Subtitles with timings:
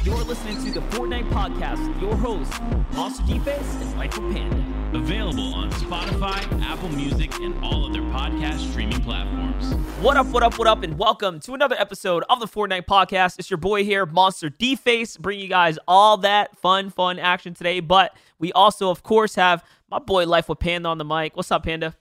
[0.00, 2.58] You're listening to the Fortnite Podcast with your hosts,
[2.90, 4.98] MonsterDface and Life of Panda.
[4.98, 9.74] Available on Spotify, Apple Music, and all other podcast streaming platforms.
[10.00, 13.38] What up, what up, what up, and welcome to another episode of the Fortnite Podcast.
[13.38, 17.78] It's your boy here, MonsterDface, bringing you guys all that fun, fun action today.
[17.78, 21.36] But we also, of course, have my boy Life with Panda on the mic.
[21.36, 21.94] What's up, Panda?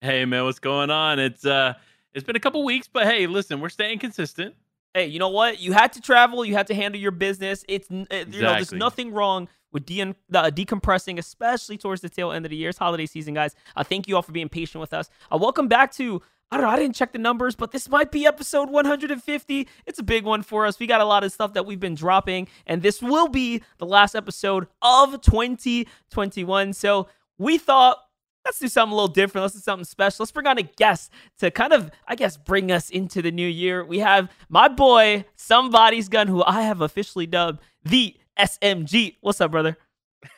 [0.00, 1.18] Hey man, what's going on?
[1.18, 1.74] It's uh
[2.12, 4.54] it's been a couple weeks, but hey, listen, we're staying consistent
[4.94, 5.60] hey, you know what?
[5.60, 6.44] You had to travel.
[6.44, 7.64] You had to handle your business.
[7.68, 8.36] It's exactly.
[8.36, 12.50] you know, there's nothing wrong with de- uh, decompressing, especially towards the tail end of
[12.50, 13.54] the year's holiday season, guys.
[13.76, 15.10] Uh, thank you all for being patient with us.
[15.30, 16.22] Uh, welcome back to.
[16.50, 16.70] I don't know.
[16.70, 19.68] I didn't check the numbers, but this might be episode 150.
[19.86, 20.78] It's a big one for us.
[20.78, 23.86] We got a lot of stuff that we've been dropping, and this will be the
[23.86, 26.72] last episode of 2021.
[26.74, 28.03] So we thought
[28.44, 29.42] let's do something a little different.
[29.42, 30.22] Let's do something special.
[30.22, 33.48] Let's bring on a guest to kind of, I guess, bring us into the new
[33.48, 33.84] year.
[33.84, 39.16] We have my boy, Somebodysgun, who I have officially dubbed the SMG.
[39.20, 39.76] What's up, brother?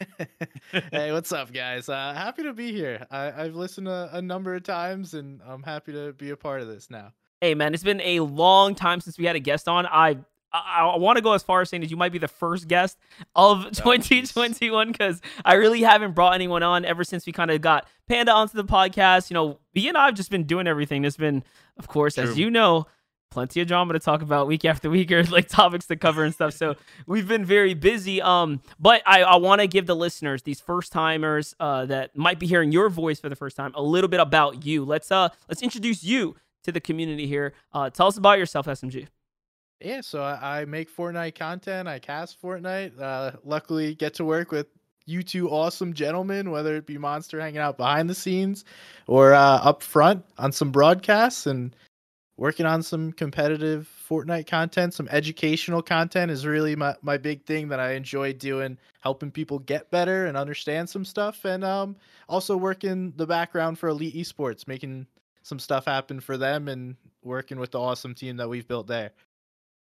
[0.90, 1.88] hey, what's up, guys?
[1.88, 3.06] Uh, happy to be here.
[3.10, 6.60] I, have listened a, a number of times, and I'm happy to be a part
[6.60, 7.12] of this now.
[7.40, 9.86] Hey, man, it's been a long time since we had a guest on.
[9.86, 10.18] I
[10.52, 12.68] I, I want to go as far as saying that you might be the first
[12.68, 12.98] guest
[13.34, 17.86] of 2021 because I really haven't brought anyone on ever since we kind of got
[18.08, 19.30] Panda onto the podcast.
[19.30, 21.02] You know, B and I have just been doing everything.
[21.02, 21.44] There's been,
[21.78, 22.24] of course, True.
[22.24, 22.86] as you know,
[23.30, 26.32] plenty of drama to talk about week after week or like topics to cover and
[26.32, 26.54] stuff.
[26.54, 28.22] So we've been very busy.
[28.22, 32.38] Um, but I, I want to give the listeners, these first timers uh, that might
[32.38, 34.84] be hearing your voice for the first time, a little bit about you.
[34.84, 37.52] Let's uh let's introduce you to the community here.
[37.72, 39.06] Uh, tell us about yourself, SMG.
[39.80, 41.86] Yeah, so I, I make Fortnite content.
[41.86, 42.98] I cast Fortnite.
[43.00, 44.66] Uh, luckily, get to work with
[45.04, 48.64] you two awesome gentlemen, whether it be Monster hanging out behind the scenes
[49.06, 51.76] or uh, up front on some broadcasts and
[52.36, 54.94] working on some competitive Fortnite content.
[54.94, 59.58] Some educational content is really my, my big thing that I enjoy doing, helping people
[59.60, 61.44] get better and understand some stuff.
[61.44, 61.96] And um,
[62.28, 65.06] also working the background for Elite Esports, making
[65.42, 69.12] some stuff happen for them and working with the awesome team that we've built there.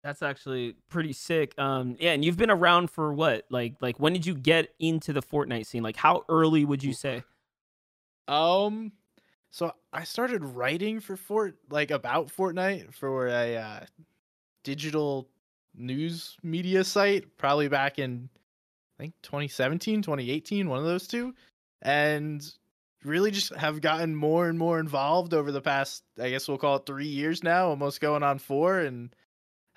[0.03, 1.53] That's actually pretty sick.
[1.57, 3.45] Um, yeah, and you've been around for what?
[3.49, 5.83] Like, like when did you get into the Fortnite scene?
[5.83, 7.23] Like, how early would you say?
[8.27, 8.91] Um,
[9.49, 13.79] so I started writing for Fort, like about Fortnite for a uh,
[14.63, 15.29] digital
[15.75, 18.29] news media site, probably back in
[18.99, 21.33] I think 2017, 2018, one of those two,
[21.81, 22.43] and
[23.03, 26.77] really just have gotten more and more involved over the past, I guess we'll call
[26.77, 29.15] it three years now, almost going on four, and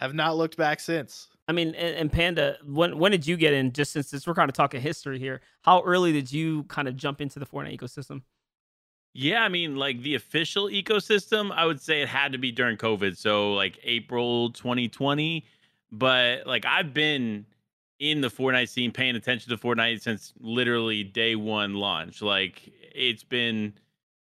[0.00, 1.28] have not looked back since.
[1.46, 3.72] I mean, and, and, Panda, when when did you get in?
[3.72, 7.20] Just since we're kind of talking history here, how early did you kind of jump
[7.20, 8.22] into the Fortnite ecosystem?
[9.12, 12.76] Yeah, I mean, like the official ecosystem, I would say it had to be during
[12.76, 15.44] COVID, so like April 2020.
[15.90, 17.44] But like I've been
[17.98, 22.22] in the Fortnite scene, paying attention to Fortnite since literally day one launch.
[22.22, 23.74] Like it's been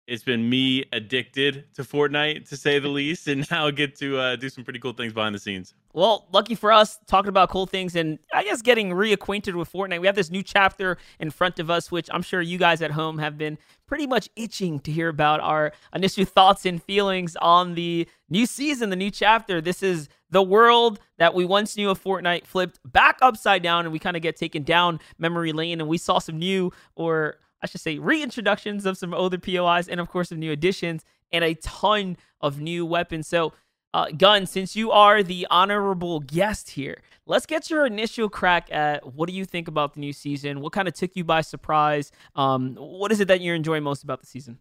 [0.06, 4.37] it's been me addicted to Fortnite to say the least, and now get to uh,
[4.37, 5.75] do some pretty cool things behind the scenes.
[5.92, 10.00] Well, lucky for us, talking about cool things and I guess getting reacquainted with Fortnite.
[10.00, 12.91] We have this new chapter in front of us, which I'm sure you guys at
[12.91, 17.75] home have been pretty much itching to hear about our initial thoughts and feelings on
[17.75, 19.60] the new season, the new chapter.
[19.60, 23.93] This is the world that we once knew of Fortnite flipped back upside down, and
[23.93, 27.66] we kind of get taken down memory lane, and we saw some new or I
[27.66, 31.02] should say, reintroductions of some older POIs and, of course, some new additions
[31.32, 33.26] and a ton of new weapons.
[33.26, 33.54] So,
[33.94, 39.14] uh, Gun, since you are the honorable guest here, let's get your initial crack at
[39.14, 40.60] what do you think about the new season?
[40.60, 42.12] What kind of took you by surprise?
[42.36, 44.58] Um, what is it that you're enjoying most about the season?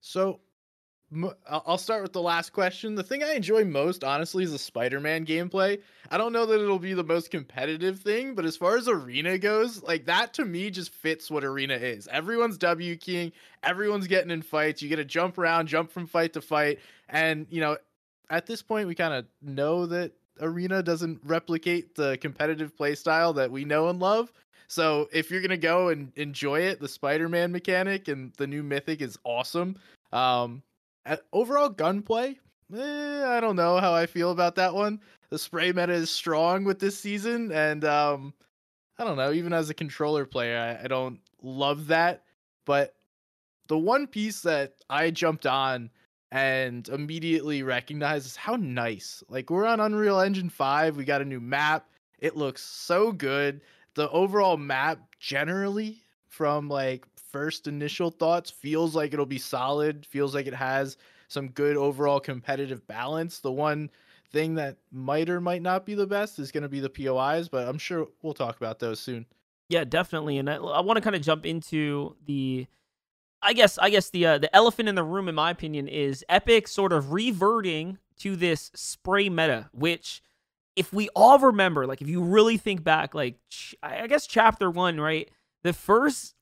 [0.00, 0.38] So,
[1.48, 2.94] I'll start with the last question.
[2.94, 5.80] The thing I enjoy most, honestly, is the Spider Man gameplay.
[6.10, 9.38] I don't know that it'll be the most competitive thing, but as far as Arena
[9.38, 12.08] goes, like that to me just fits what Arena is.
[12.08, 13.32] Everyone's W keying,
[13.62, 14.82] everyone's getting in fights.
[14.82, 16.80] You get to jump around, jump from fight to fight.
[17.08, 17.76] And, you know,
[18.30, 23.50] at this point, we kind of know that Arena doesn't replicate the competitive playstyle that
[23.50, 24.32] we know and love.
[24.66, 29.00] So if you're gonna go and enjoy it, the Spider-Man mechanic and the new Mythic
[29.00, 29.76] is awesome.
[30.12, 30.62] Um,
[31.32, 32.38] overall gunplay,
[32.74, 35.00] eh, I don't know how I feel about that one.
[35.30, 38.34] The spray meta is strong with this season, and um,
[38.98, 39.32] I don't know.
[39.32, 42.24] Even as a controller player, I, I don't love that.
[42.64, 42.94] But
[43.68, 45.90] the one piece that I jumped on
[46.30, 49.22] and immediately recognized is how nice.
[49.28, 51.88] Like we're on Unreal Engine 5, we got a new map.
[52.18, 53.60] It looks so good.
[53.94, 60.36] The overall map generally from like first initial thoughts feels like it'll be solid, feels
[60.36, 60.96] like it has
[61.26, 63.40] some good overall competitive balance.
[63.40, 63.90] The one
[64.30, 67.48] thing that might or might not be the best is going to be the POIs,
[67.48, 69.26] but I'm sure we'll talk about those soon.
[69.68, 70.38] Yeah, definitely.
[70.38, 72.68] And I, I want to kind of jump into the
[73.42, 76.24] I guess I guess the uh, the elephant in the room, in my opinion, is
[76.28, 80.22] Epic sort of reverting to this spray meta, which
[80.76, 84.70] if we all remember, like if you really think back, like ch- I guess chapter
[84.70, 85.28] one, right?
[85.64, 86.36] The first,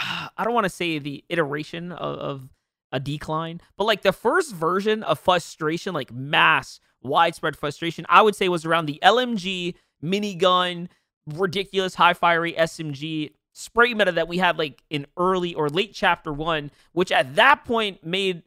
[0.36, 2.48] I don't want to say the iteration of, of
[2.92, 8.34] a decline, but like the first version of frustration, like mass widespread frustration, I would
[8.34, 10.88] say was around the LMG minigun,
[11.26, 16.32] ridiculous high fiery SMG spray meta that we had like in early or late chapter
[16.32, 18.42] one, which at that point made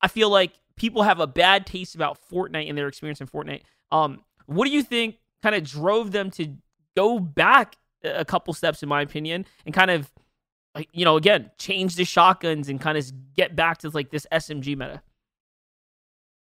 [0.00, 3.62] I feel like people have a bad taste about Fortnite and their experience in Fortnite.
[3.90, 6.54] Um, what do you think kind of drove them to
[6.96, 10.10] go back a couple steps, in my opinion, and kind of
[10.92, 14.76] you know again change the shotguns and kind of get back to like this SMG
[14.76, 15.02] meta?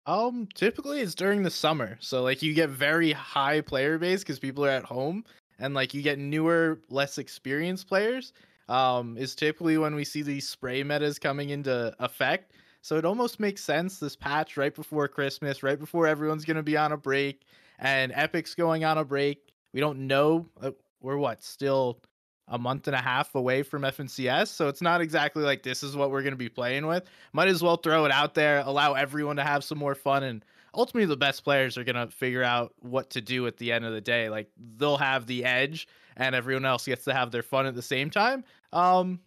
[0.06, 4.38] Um, typically it's during the summer, so like you get very high player base because
[4.38, 5.25] people are at home,
[5.59, 8.33] and like you get newer, less experienced players.
[8.69, 12.53] Um, is typically when we see these spray metas coming into effect.
[12.83, 16.77] So it almost makes sense this patch right before Christmas, right before everyone's gonna be
[16.77, 17.43] on a break,
[17.79, 19.53] and Epic's going on a break.
[19.73, 20.49] We don't know.
[20.61, 22.00] Uh, we're what still
[22.49, 25.97] a month and a half away from FNCS, so it's not exactly like this is
[25.97, 27.05] what we're gonna be playing with.
[27.33, 30.45] Might as well throw it out there, allow everyone to have some more fun, and
[30.75, 33.93] ultimately the best players are gonna figure out what to do at the end of
[33.93, 34.29] the day.
[34.29, 37.83] Like they'll have the edge, and everyone else gets to have their fun at the
[37.83, 38.45] same time.
[38.73, 39.21] Um,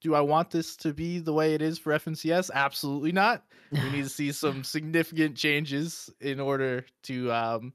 [0.00, 2.50] do I want this to be the way it is for FNCS?
[2.54, 3.44] Absolutely not.
[3.72, 7.72] We need to see some significant changes in order to um,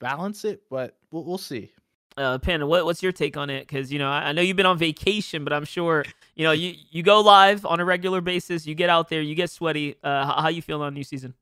[0.00, 1.72] balance it, but we'll, we'll see.
[2.16, 3.66] Uh, Panda, what, what's your take on it?
[3.66, 6.04] Because you know, I, I, know you've been on vacation, but I'm sure
[6.34, 8.66] you know you you go live on a regular basis.
[8.66, 9.96] You get out there, you get sweaty.
[10.02, 11.34] Uh, how, how you feeling on new season?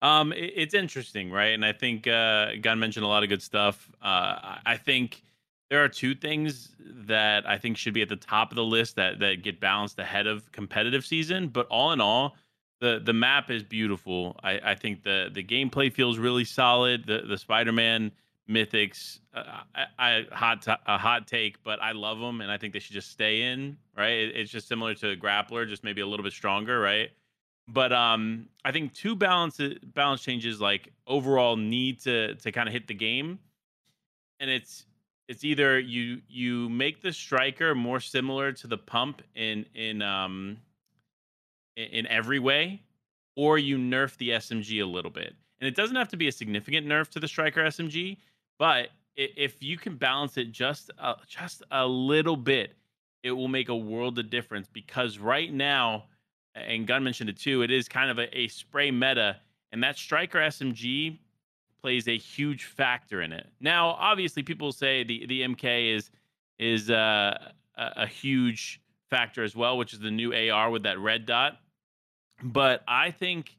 [0.00, 1.54] Um, it, it's interesting, right?
[1.54, 3.90] And I think uh, Gun mentioned a lot of good stuff.
[4.00, 5.22] Uh, I think
[5.70, 8.96] there are two things that I think should be at the top of the list
[8.96, 11.48] that that get balanced ahead of competitive season.
[11.48, 12.36] But all in all,
[12.80, 14.38] the the map is beautiful.
[14.42, 17.06] I, I think the the gameplay feels really solid.
[17.06, 18.12] The the Spider Man
[18.48, 19.42] mythics, uh,
[19.74, 22.78] I, I hot t- a hot take, but I love them, and I think they
[22.78, 23.76] should just stay in.
[23.96, 24.14] Right?
[24.14, 26.80] It, it's just similar to Grappler, just maybe a little bit stronger.
[26.80, 27.10] Right?
[27.68, 29.60] But um, I think two balance
[29.94, 33.38] balance changes like overall need to to kind of hit the game,
[34.40, 34.86] and it's
[35.28, 40.56] it's either you you make the striker more similar to the pump in in um
[41.76, 42.82] in, in every way,
[43.36, 45.34] or you nerf the SMG a little bit.
[45.60, 48.16] And it doesn't have to be a significant nerf to the striker SMG,
[48.58, 52.76] but if you can balance it just a, just a little bit,
[53.22, 54.68] it will make a world of difference.
[54.72, 56.04] Because right now,
[56.54, 59.36] and Gun mentioned it too, it is kind of a, a spray meta,
[59.72, 61.18] and that striker SMG
[61.80, 63.46] plays a huge factor in it.
[63.60, 66.10] Now, obviously, people say the the MK is
[66.58, 67.36] is uh,
[67.76, 71.58] a, a huge factor as well, which is the new AR with that red dot.
[72.42, 73.56] But I think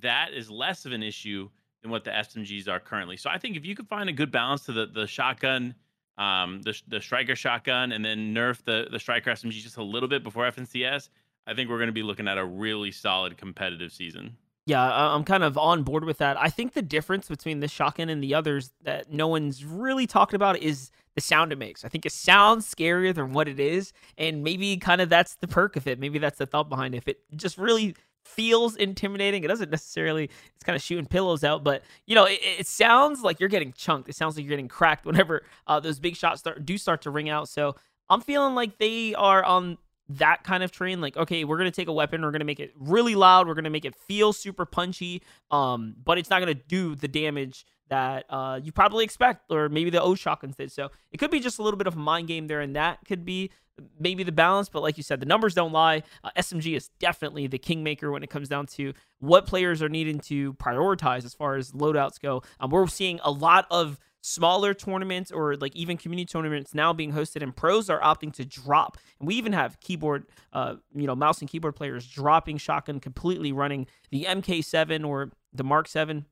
[0.00, 1.48] that is less of an issue
[1.82, 3.16] than what the SMGs are currently.
[3.16, 5.74] So I think if you could find a good balance to the the shotgun,
[6.18, 10.08] um, the the striker shotgun, and then nerf the the striker SMG just a little
[10.08, 11.08] bit before FNCS,
[11.46, 14.36] I think we're going to be looking at a really solid competitive season.
[14.66, 16.38] Yeah, I'm kind of on board with that.
[16.38, 20.34] I think the difference between this shotgun and the others that no one's really talked
[20.34, 21.84] about is the sound it makes.
[21.84, 25.48] I think it sounds scarier than what it is, and maybe kind of that's the
[25.48, 25.98] perk of it.
[25.98, 26.98] Maybe that's the thought behind it.
[26.98, 27.96] If it just really
[28.36, 30.24] feels intimidating, it doesn't necessarily.
[30.54, 33.72] It's kind of shooting pillows out, but you know, it, it sounds like you're getting
[33.72, 34.08] chunked.
[34.08, 37.10] It sounds like you're getting cracked whenever uh, those big shots start do start to
[37.10, 37.48] ring out.
[37.48, 37.76] So
[38.08, 39.78] I'm feeling like they are on
[40.18, 42.72] that kind of train like okay we're gonna take a weapon we're gonna make it
[42.76, 45.22] really loud we're gonna make it feel super punchy
[45.52, 49.88] um but it's not gonna do the damage that uh you probably expect or maybe
[49.88, 52.26] the o shotguns did so it could be just a little bit of a mind
[52.26, 53.50] game there and that could be
[53.98, 56.02] maybe the balance but like you said the numbers don't lie.
[56.24, 60.18] Uh, smg is definitely the kingmaker when it comes down to what players are needing
[60.18, 62.42] to prioritize as far as loadouts go.
[62.58, 67.12] Um, we're seeing a lot of smaller tournaments or like even community tournaments now being
[67.12, 68.98] hosted and pros are opting to drop.
[69.18, 73.52] And we even have keyboard uh you know mouse and keyboard players dropping shotgun completely
[73.52, 76.26] running the mk7 or the mark 7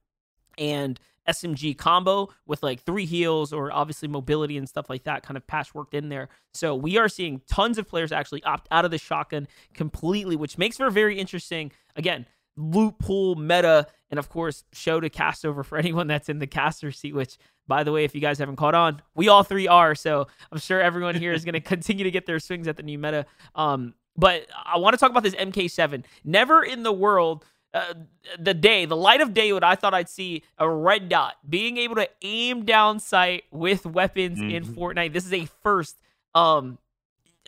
[0.59, 5.37] and smg combo with like three heals or obviously mobility and stuff like that kind
[5.37, 8.91] of patchworked in there so we are seeing tons of players actually opt out of
[8.91, 14.29] the shotgun completely which makes for a very interesting again loot pool meta and of
[14.29, 17.93] course show to cast over for anyone that's in the caster seat which by the
[17.93, 19.95] way, if you guys haven't caught on, we all three are.
[19.95, 22.83] So I'm sure everyone here is going to continue to get their swings at the
[22.83, 23.27] new meta.
[23.55, 26.05] Um, but I want to talk about this MK7.
[26.25, 27.45] Never in the world
[27.75, 27.95] uh,
[28.39, 31.77] the day, the light of day, what I thought I'd see a red dot being
[31.77, 34.51] able to aim down sight with weapons mm-hmm.
[34.51, 35.13] in Fortnite.
[35.13, 36.01] This is a first.
[36.35, 36.79] Um,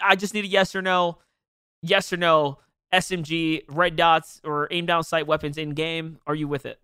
[0.03, 1.19] I just need a yes or no,
[1.83, 2.59] yes or no.
[2.93, 6.19] SMG red dots or aim down sight weapons in game.
[6.27, 6.81] Are you with it?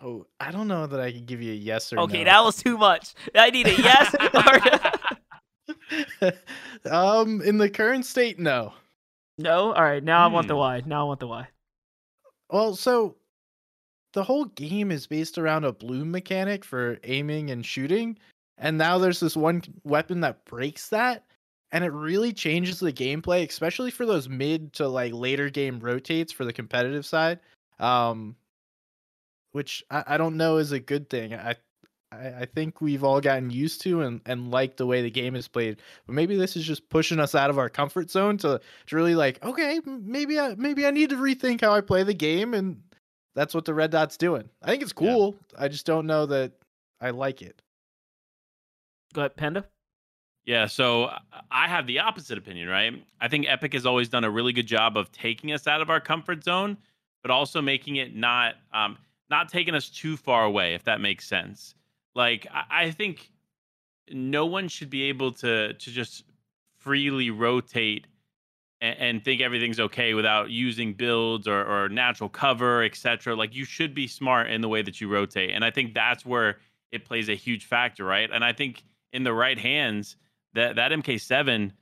[0.00, 2.02] Oh, I don't know that I can give you a yes or no.
[2.02, 2.30] okay, no.
[2.30, 3.12] that was too much.
[3.34, 4.14] I need a yes.
[6.22, 6.32] or...
[6.92, 8.72] um, in the current state, no.
[9.38, 9.72] No.
[9.72, 10.02] All right.
[10.02, 10.32] Now hmm.
[10.32, 10.60] I want the hmm.
[10.60, 10.82] why.
[10.86, 11.48] Now I want the why.
[12.50, 13.16] Well, so
[14.12, 18.18] the whole game is based around a bloom mechanic for aiming and shooting,
[18.58, 21.24] and now there's this one weapon that breaks that,
[21.72, 26.32] and it really changes the gameplay, especially for those mid to like later game rotates
[26.32, 27.40] for the competitive side.
[27.78, 28.36] Um,
[29.52, 31.34] which I, I don't know is a good thing.
[31.34, 31.56] I,
[32.16, 35.36] I, I think we've all gotten used to and, and like the way the game
[35.36, 35.76] is played.
[36.06, 39.14] But maybe this is just pushing us out of our comfort zone to, to really
[39.14, 42.82] like, okay, maybe I maybe I need to rethink how I play the game, and
[43.34, 44.48] that's what the red dot's doing.
[44.62, 45.36] I think it's cool.
[45.52, 45.64] Yeah.
[45.64, 46.52] I just don't know that
[47.00, 47.60] I like it.
[49.12, 49.64] Go ahead, Panda.
[50.44, 51.10] Yeah, so
[51.50, 53.04] I have the opposite opinion, right?
[53.20, 55.90] I think Epic has always done a really good job of taking us out of
[55.90, 56.78] our comfort zone,
[57.22, 58.96] but also making it not um,
[59.28, 61.74] not taking us too far away, if that makes sense.
[62.16, 63.30] Like I, I think
[64.10, 66.24] no one should be able to to just
[66.78, 68.06] freely rotate
[68.80, 73.36] and, and think everything's okay without using builds or, or natural cover, etc.
[73.36, 76.24] Like you should be smart in the way that you rotate, and I think that's
[76.24, 76.56] where
[76.90, 78.30] it plays a huge factor, right?
[78.32, 78.82] And I think
[79.12, 80.16] in the right hands,
[80.54, 81.72] that that MK7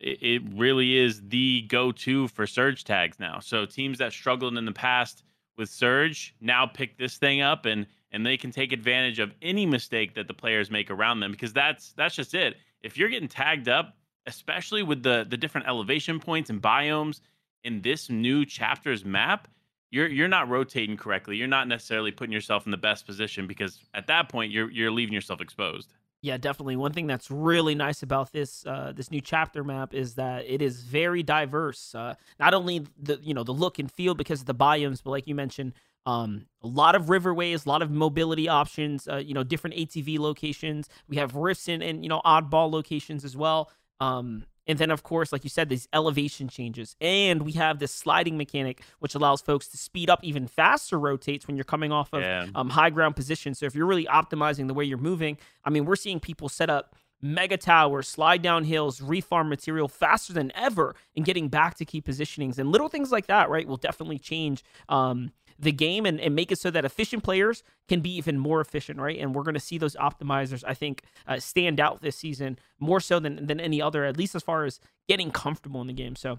[0.00, 3.38] it, it really is the go-to for surge tags now.
[3.38, 5.22] So teams that struggled in the past
[5.56, 9.66] with Surge now pick this thing up and and they can take advantage of any
[9.66, 12.56] mistake that the players make around them because that's that's just it.
[12.82, 17.20] If you're getting tagged up, especially with the the different elevation points and biomes
[17.64, 19.48] in this new chapter's map,
[19.90, 21.36] you're you're not rotating correctly.
[21.36, 24.90] You're not necessarily putting yourself in the best position because at that point you're you're
[24.90, 25.92] leaving yourself exposed.
[26.22, 26.76] Yeah, definitely.
[26.76, 30.60] One thing that's really nice about this uh, this new chapter map is that it
[30.60, 31.94] is very diverse.
[31.94, 35.10] Uh, not only the you know the look and feel because of the biomes, but
[35.10, 35.72] like you mentioned,
[36.06, 39.06] um, a lot of riverways, a lot of mobility options.
[39.08, 40.88] Uh, you know, different ATV locations.
[41.08, 43.70] We have rifts and and you know oddball locations as well.
[44.00, 46.94] Um, and then, of course, like you said, these elevation changes.
[47.00, 51.48] And we have this sliding mechanic, which allows folks to speed up even faster rotates
[51.48, 52.46] when you're coming off of yeah.
[52.54, 53.54] um, high ground position.
[53.54, 56.70] So if you're really optimizing the way you're moving, I mean, we're seeing people set
[56.70, 61.84] up mega towers, slide down hills, refarm material faster than ever and getting back to
[61.84, 62.58] key positionings.
[62.58, 66.50] And little things like that, right, will definitely change um, the game and, and make
[66.50, 69.18] it so that efficient players can be even more efficient, right?
[69.18, 73.00] And we're going to see those optimizers, I think, uh, stand out this season more
[73.00, 76.16] so than, than any other, at least as far as getting comfortable in the game.
[76.16, 76.38] So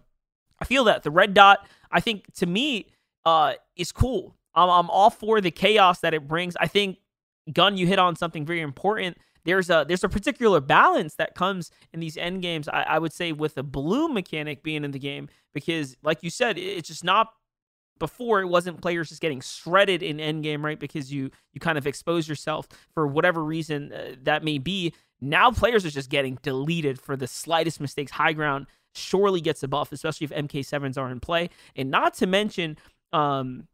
[0.60, 2.88] I feel that the red dot, I think, to me,
[3.26, 4.36] uh, is cool.
[4.56, 6.56] I'm, I'm all for the chaos that it brings.
[6.60, 6.98] I think,
[7.52, 11.72] Gun, you hit on something very important there's a there's a particular balance that comes
[11.94, 12.68] in these end games.
[12.68, 16.30] I, I, would say with the bloom mechanic being in the game because, like you
[16.30, 17.34] said, it's just not
[18.02, 20.80] before it wasn't players just getting shredded in endgame, right?
[20.80, 24.92] Because you you kind of expose yourself for whatever reason uh, that may be.
[25.22, 28.12] Now players are just getting deleted for the slightest mistakes.
[28.12, 28.66] High ground
[28.96, 31.52] surely gets a buff, especially if MK7s are in play.
[31.76, 32.76] And not to mention,
[33.14, 33.68] um,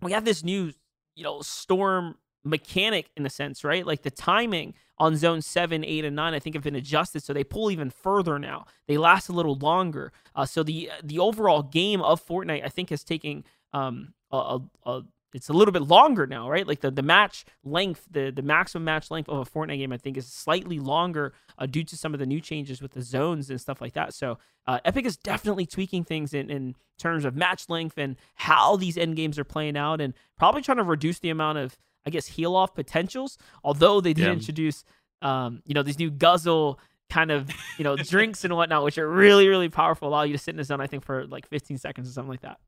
[0.00, 0.72] we have this new,
[1.16, 3.84] you know, storm mechanic in a sense, right?
[3.84, 7.32] Like the timing on zone seven, eight, and nine, I think have been adjusted, so
[7.32, 8.66] they pull even further now.
[8.86, 10.12] They last a little longer.
[10.36, 14.60] Uh, so the the overall game of Fortnite, I think, has taken um, a, a,
[14.86, 15.02] a,
[15.34, 16.66] it's a little bit longer now, right?
[16.66, 19.96] Like the, the match length, the, the maximum match length of a Fortnite game, I
[19.96, 23.48] think, is slightly longer uh, due to some of the new changes with the zones
[23.48, 24.12] and stuff like that.
[24.14, 28.76] So uh, Epic is definitely tweaking things in, in terms of match length and how
[28.76, 32.10] these end games are playing out, and probably trying to reduce the amount of, I
[32.10, 33.38] guess, heal off potentials.
[33.64, 34.32] Although they did yeah.
[34.32, 34.84] introduce,
[35.22, 36.78] um, you know, these new guzzle
[37.10, 40.38] kind of you know drinks and whatnot, which are really really powerful, allow you to
[40.38, 42.58] sit in the zone, I think, for like 15 seconds or something like that.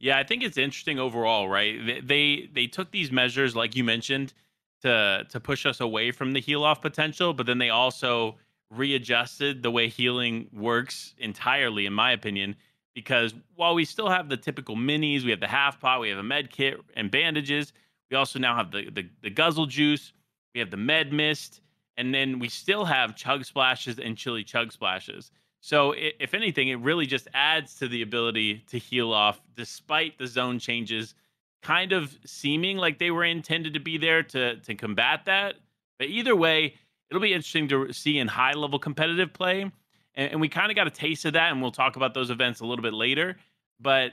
[0.00, 1.84] Yeah, I think it's interesting overall, right?
[1.84, 4.32] They, they they took these measures, like you mentioned,
[4.82, 8.36] to to push us away from the heal off potential, but then they also
[8.70, 12.54] readjusted the way healing works entirely, in my opinion.
[12.94, 16.18] Because while we still have the typical minis, we have the half pot, we have
[16.18, 17.72] a med kit and bandages.
[18.10, 20.12] We also now have the, the, the guzzle juice,
[20.54, 21.60] we have the med mist,
[21.96, 25.30] and then we still have chug splashes and chili chug splashes.
[25.68, 30.26] So, if anything, it really just adds to the ability to heal off despite the
[30.26, 31.14] zone changes
[31.60, 35.56] kind of seeming like they were intended to be there to, to combat that.
[35.98, 36.76] But either way,
[37.10, 39.70] it'll be interesting to see in high level competitive play.
[40.14, 42.30] And, and we kind of got a taste of that, and we'll talk about those
[42.30, 43.36] events a little bit later.
[43.78, 44.12] But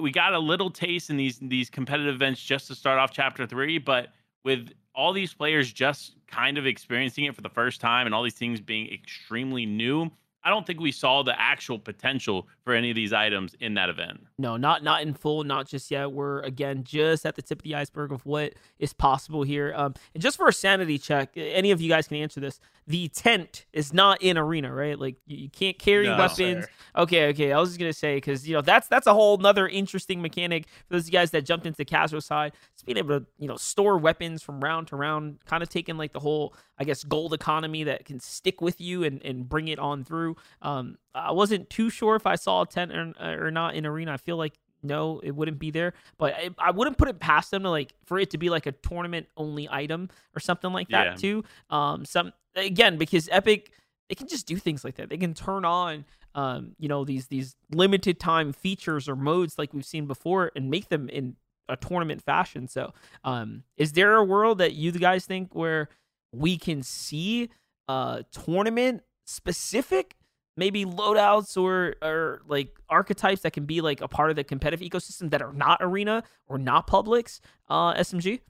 [0.00, 3.46] we got a little taste in these these competitive events just to start off chapter
[3.46, 4.08] three, but
[4.44, 8.24] with all these players just kind of experiencing it for the first time and all
[8.24, 10.10] these things being extremely new,
[10.44, 13.90] I don't think we saw the actual potential for any of these items in that
[13.90, 14.26] event.
[14.38, 16.12] No, not not in full, not just yet.
[16.12, 19.72] We're again just at the tip of the iceberg of what is possible here.
[19.76, 22.58] Um, and just for a sanity check, any of you guys can answer this.
[22.86, 24.98] The tent is not in arena, right?
[24.98, 26.64] Like you, can't carry no, weapons.
[26.64, 26.70] Sir.
[26.96, 27.52] Okay, okay.
[27.52, 30.66] I was just gonna say because you know that's that's a whole another interesting mechanic
[30.88, 32.52] for those guys that jumped into casual side.
[32.72, 35.98] It's being able to you know store weapons from round to round, kind of taking
[35.98, 39.68] like the whole I guess gold economy that can stick with you and and bring
[39.68, 40.36] it on through.
[40.62, 44.12] Um, I wasn't too sure if I saw a tent or, or not in arena.
[44.12, 45.94] I feel like no, it wouldn't be there.
[46.18, 48.66] But I, I, wouldn't put it past them to like for it to be like
[48.66, 51.14] a tournament only item or something like that yeah.
[51.14, 51.44] too.
[51.70, 53.70] Um, some again because Epic
[54.08, 55.08] they can just do things like that.
[55.08, 56.04] They can turn on
[56.34, 60.70] um, you know, these these limited time features or modes like we've seen before and
[60.70, 61.36] make them in
[61.68, 62.66] a tournament fashion.
[62.68, 62.92] So,
[63.22, 65.88] um, is there a world that you guys think where
[66.32, 67.50] we can see
[67.88, 70.16] a tournament specific
[70.56, 74.86] maybe loadouts or or like archetypes that can be like a part of the competitive
[74.88, 78.40] ecosystem that are not arena or not Publix uh smg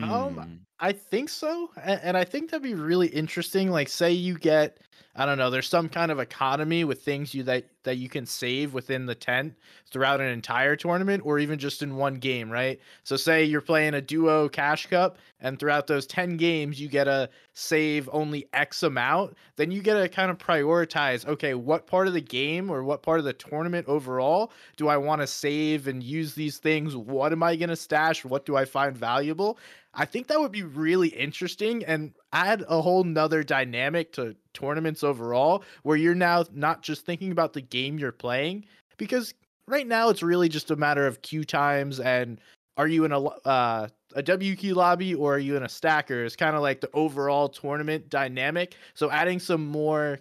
[0.00, 0.54] um hmm.
[0.82, 4.78] I think so and, i think that'd be really interesting like say you get
[5.14, 8.24] I don't know, there's some kind of economy with things you that that you can
[8.24, 9.54] save within the tent
[9.90, 12.80] throughout an entire tournament or even just in one game, right?
[13.02, 17.04] So say you're playing a duo cash cup and throughout those 10 games you get
[17.04, 22.06] to save only X amount, then you get to kind of prioritize, okay, what part
[22.06, 25.88] of the game or what part of the tournament overall do I want to save
[25.88, 26.96] and use these things?
[26.96, 28.24] What am I going to stash?
[28.24, 29.58] What do I find valuable?
[29.94, 35.02] I think that would be really interesting and add a whole nother dynamic to tournaments
[35.02, 38.64] overall, where you're now not just thinking about the game you're playing,
[38.96, 39.34] because
[39.68, 42.40] right now it's really just a matter of queue times and
[42.78, 46.24] are you in a uh, a W key lobby or are you in a stacker?
[46.24, 48.76] It's kind of like the overall tournament dynamic.
[48.94, 50.20] So adding some more,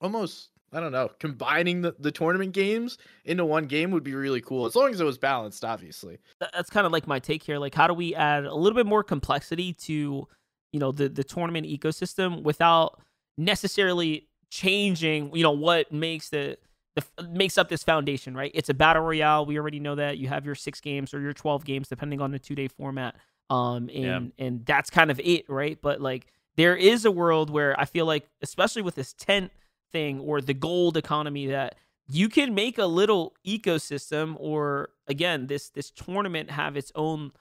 [0.00, 4.40] almost I don't know, combining the, the tournament games into one game would be really
[4.42, 6.18] cool as long as it was balanced, obviously.
[6.40, 7.58] That's kind of like my take here.
[7.58, 10.28] Like, how do we add a little bit more complexity to,
[10.72, 13.00] you know, the the tournament ecosystem without
[13.38, 16.58] necessarily changing, you know, what makes the
[16.96, 18.50] the makes up this foundation, right?
[18.54, 19.46] It's a battle royale.
[19.46, 22.30] We already know that you have your six games or your twelve games, depending on
[22.30, 23.16] the two day format.
[23.48, 24.46] Um, and yeah.
[24.46, 25.78] and that's kind of it, right?
[25.80, 26.26] But like,
[26.56, 29.50] there is a world where I feel like, especially with this tent
[29.92, 31.74] thing or the gold economy that
[32.08, 37.32] you can make a little ecosystem or again this this tournament have its own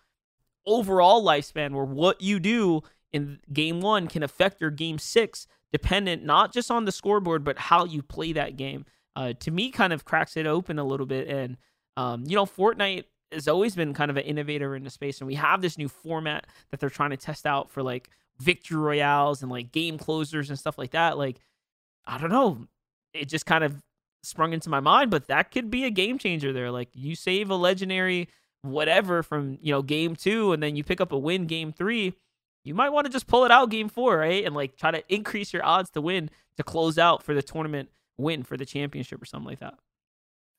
[0.65, 2.81] overall lifespan where what you do
[3.13, 7.57] in game 1 can affect your game 6 dependent not just on the scoreboard but
[7.57, 8.85] how you play that game.
[9.15, 11.27] Uh, to me kind of cracks it open a little bit.
[11.27, 11.57] And
[11.95, 15.27] um, you know Fortnite has always been kind of an innovator in the space and
[15.27, 19.41] we have this new format that they're trying to test out for like victory royales
[19.41, 21.17] and like game closers and stuff like that.
[21.17, 21.39] Like
[22.07, 22.65] I don't know.
[23.13, 23.75] It just kind of
[24.23, 26.71] sprung into my mind, but that could be a game changer there.
[26.71, 28.29] Like you save a legendary
[28.61, 32.13] whatever from, you know, game two and then you pick up a win game three,
[32.63, 34.45] you might want to just pull it out game four, right?
[34.45, 37.89] And like try to increase your odds to win to close out for the tournament
[38.17, 39.75] win for the championship or something like that.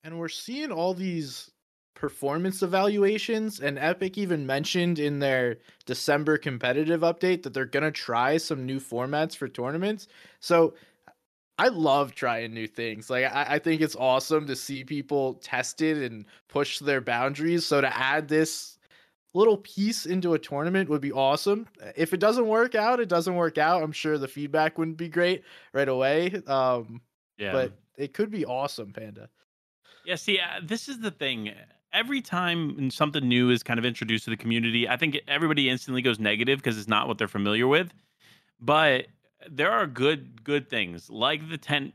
[0.04, 1.50] And we're seeing all these
[1.94, 7.90] performance evaluations and Epic even mentioned in their December competitive update that they're going to
[7.90, 10.06] try some new formats for tournaments.
[10.38, 10.74] So
[11.58, 13.10] I love trying new things.
[13.10, 17.66] Like I, I, think it's awesome to see people tested and push their boundaries.
[17.66, 18.78] So to add this
[19.34, 21.66] little piece into a tournament would be awesome.
[21.96, 23.82] If it doesn't work out, it doesn't work out.
[23.82, 25.42] I'm sure the feedback wouldn't be great
[25.72, 26.40] right away.
[26.46, 27.00] Um,
[27.36, 29.28] yeah, but it could be awesome, Panda.
[30.04, 30.14] Yeah.
[30.14, 31.52] See, uh, this is the thing.
[31.92, 36.02] Every time something new is kind of introduced to the community, I think everybody instantly
[36.02, 37.90] goes negative because it's not what they're familiar with.
[38.60, 39.06] But
[39.50, 41.94] there are good good things like the tent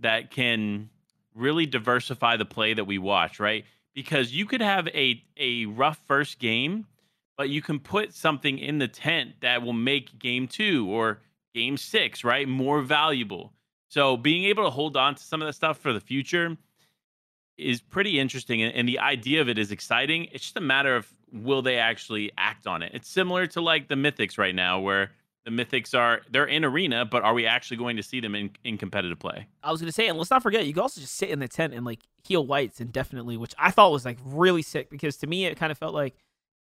[0.00, 0.90] that can
[1.34, 3.64] really diversify the play that we watch, right?
[3.94, 6.86] Because you could have a a rough first game,
[7.36, 11.20] but you can put something in the tent that will make game 2 or
[11.54, 13.52] game 6, right, more valuable.
[13.88, 16.56] So being able to hold on to some of that stuff for the future
[17.56, 20.26] is pretty interesting and, the idea of it is exciting.
[20.32, 22.90] It's just a matter of will they actually act on it.
[22.94, 25.12] It's similar to like the mythics right now where
[25.44, 28.50] the mythics are they're in arena, but are we actually going to see them in,
[28.64, 29.46] in competitive play?
[29.62, 31.48] I was gonna say, and let's not forget, you can also just sit in the
[31.48, 35.26] tent and like heal whites indefinitely, which I thought was like really sick because to
[35.26, 36.14] me it kind of felt like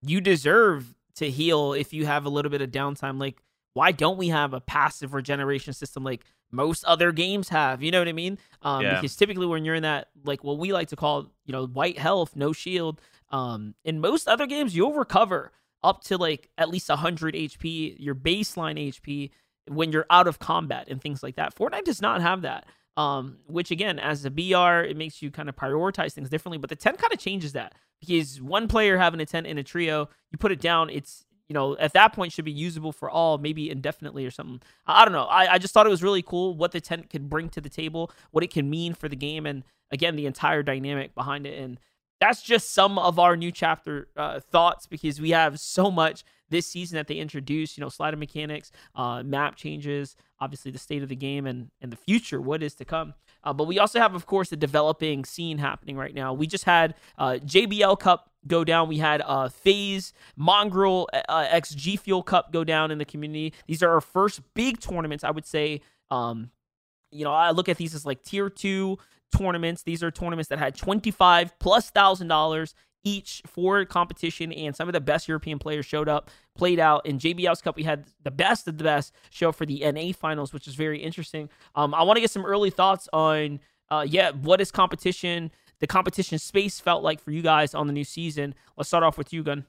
[0.02, 3.18] you deserve to heal if you have a little bit of downtime.
[3.18, 7.82] Like why don't we have a passive regeneration system like most other games have?
[7.82, 8.38] You know what I mean?
[8.62, 8.94] Um, Yeah.
[8.96, 11.98] Because typically when you're in that, like what we like to call, you know, white
[11.98, 13.00] health, no shield,
[13.30, 18.14] um, in most other games, you'll recover up to like at least 100 HP, your
[18.14, 19.30] baseline HP,
[19.68, 21.54] when you're out of combat and things like that.
[21.54, 22.66] Fortnite does not have that.
[22.96, 26.58] Um, which again, as a BR, it makes you kind of prioritize things differently.
[26.58, 29.62] But the 10 kind of changes that because one player having a 10 in a
[29.62, 33.08] trio, you put it down, it's you know, at that point should be usable for
[33.08, 34.60] all, maybe indefinitely or something.
[34.86, 35.24] I, don't know.
[35.24, 37.70] I, I just thought it was really cool what the tent could bring to the
[37.70, 41.58] table, what it can mean for the game, and again, the entire dynamic behind it.
[41.58, 41.80] And
[42.20, 46.66] that's just some of our new chapter uh, thoughts because we have so much this
[46.66, 47.76] season that they introduced.
[47.76, 51.92] You know, slider mechanics, uh, map changes, obviously the state of the game and and
[51.92, 53.14] the future, what is to come.
[53.44, 56.32] Uh, but we also have, of course, the developing scene happening right now.
[56.32, 58.88] We just had uh, JBL Cup go down.
[58.88, 63.54] We had uh, FaZe Mongraal uh, X G Fuel Cup go down in the community.
[63.66, 65.82] These are our first big tournaments, I would say.
[66.10, 66.50] Um,
[67.10, 68.98] you know, I look at these as like tier two
[69.36, 69.82] tournaments.
[69.82, 74.92] These are tournaments that had 25 plus thousand dollars each for competition, and some of
[74.92, 77.06] the best European players showed up, played out.
[77.06, 80.52] In JBL's Cup, we had the best of the best show for the NA finals,
[80.52, 81.48] which is very interesting.
[81.74, 83.60] Um, I want to get some early thoughts on,
[83.90, 85.50] uh, yeah, what is competition?
[85.80, 88.54] The competition space felt like for you guys on the new season.
[88.76, 89.64] Let's start off with you, Gun.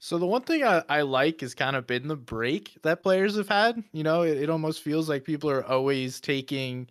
[0.00, 3.36] So the one thing I, I like is kind of been the break that players
[3.36, 3.82] have had.
[3.92, 6.88] You know, it, it almost feels like people are always taking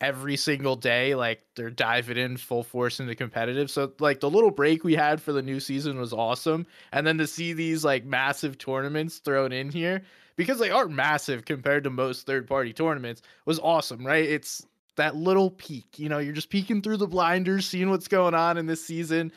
[0.00, 3.70] every single day, like they're diving in full force into competitive.
[3.70, 6.66] So like the little break we had for the new season was awesome.
[6.92, 10.02] And then to see these like massive tournaments thrown in here,
[10.36, 14.28] because they are massive compared to most third party tournaments, was awesome, right?
[14.28, 18.34] It's that little peek, you know, you're just peeking through the blinders, seeing what's going
[18.34, 19.32] on in this season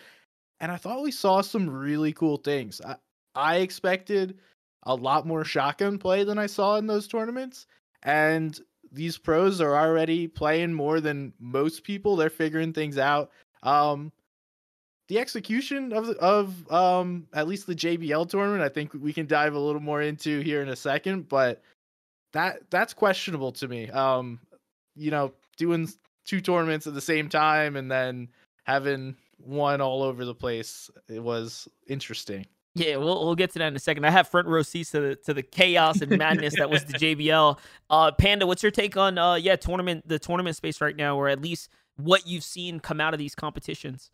[0.60, 2.82] and I thought we saw some really cool things.
[2.86, 2.96] I,
[3.36, 4.40] I expected
[4.84, 7.66] a lot more shotgun play than I saw in those tournaments,
[8.04, 8.60] and
[8.92, 12.16] these pros are already playing more than most people.
[12.16, 13.32] They're figuring things out.
[13.64, 14.12] Um,
[15.08, 19.56] the execution of of um at least the JBL tournament, I think we can dive
[19.56, 21.62] a little more into here in a second, but
[22.34, 23.90] that that's questionable to me.
[23.90, 24.40] Um,
[24.96, 25.90] you know, doing
[26.26, 28.30] two tournaments at the same time and then
[28.64, 30.92] having one all over the place.
[31.08, 32.46] It was interesting.
[32.76, 34.06] Yeah, we'll we'll get to that in a second.
[34.06, 36.94] I have front row seats to the to the chaos and madness that was the
[37.00, 37.58] JBL.
[37.90, 41.28] Uh, Panda, what's your take on uh yeah tournament the tournament space right now, or
[41.28, 44.12] at least what you've seen come out of these competitions?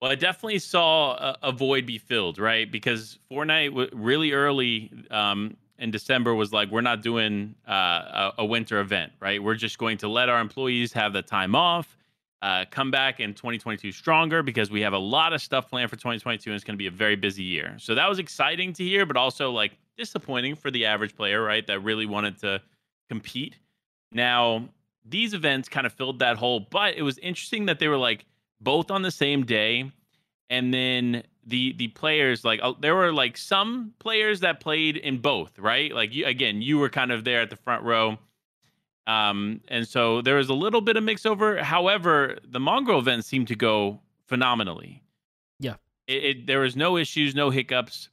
[0.00, 2.70] Well, I definitely saw a, a void be filled, right?
[2.70, 8.32] Because Fortnite w- really early um, in December was like, we're not doing uh, a,
[8.38, 9.42] a winter event, right?
[9.42, 11.97] We're just going to let our employees have the time off
[12.42, 15.96] uh, come back in 2022 stronger because we have a lot of stuff planned for
[15.96, 17.74] 2022 and it's going to be a very busy year.
[17.78, 21.66] So that was exciting to hear, but also like disappointing for the average player, right?
[21.66, 22.62] That really wanted to
[23.08, 23.56] compete.
[24.12, 24.68] Now,
[25.04, 28.24] these events kind of filled that hole, but it was interesting that they were like
[28.60, 29.90] both on the same day.
[30.50, 35.18] And then the the players like uh, there were like some players that played in
[35.18, 35.92] both, right?
[35.92, 38.18] Like you again, you were kind of there at the front row
[39.08, 41.62] um, and so there was a little bit of mix over.
[41.62, 45.02] However, the Mongraal event seemed to go phenomenally.
[45.58, 45.76] Yeah.
[46.06, 48.10] It, it, there was no issues, no hiccups.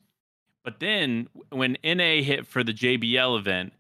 [0.64, 3.74] But then when NA hit for the JBL event,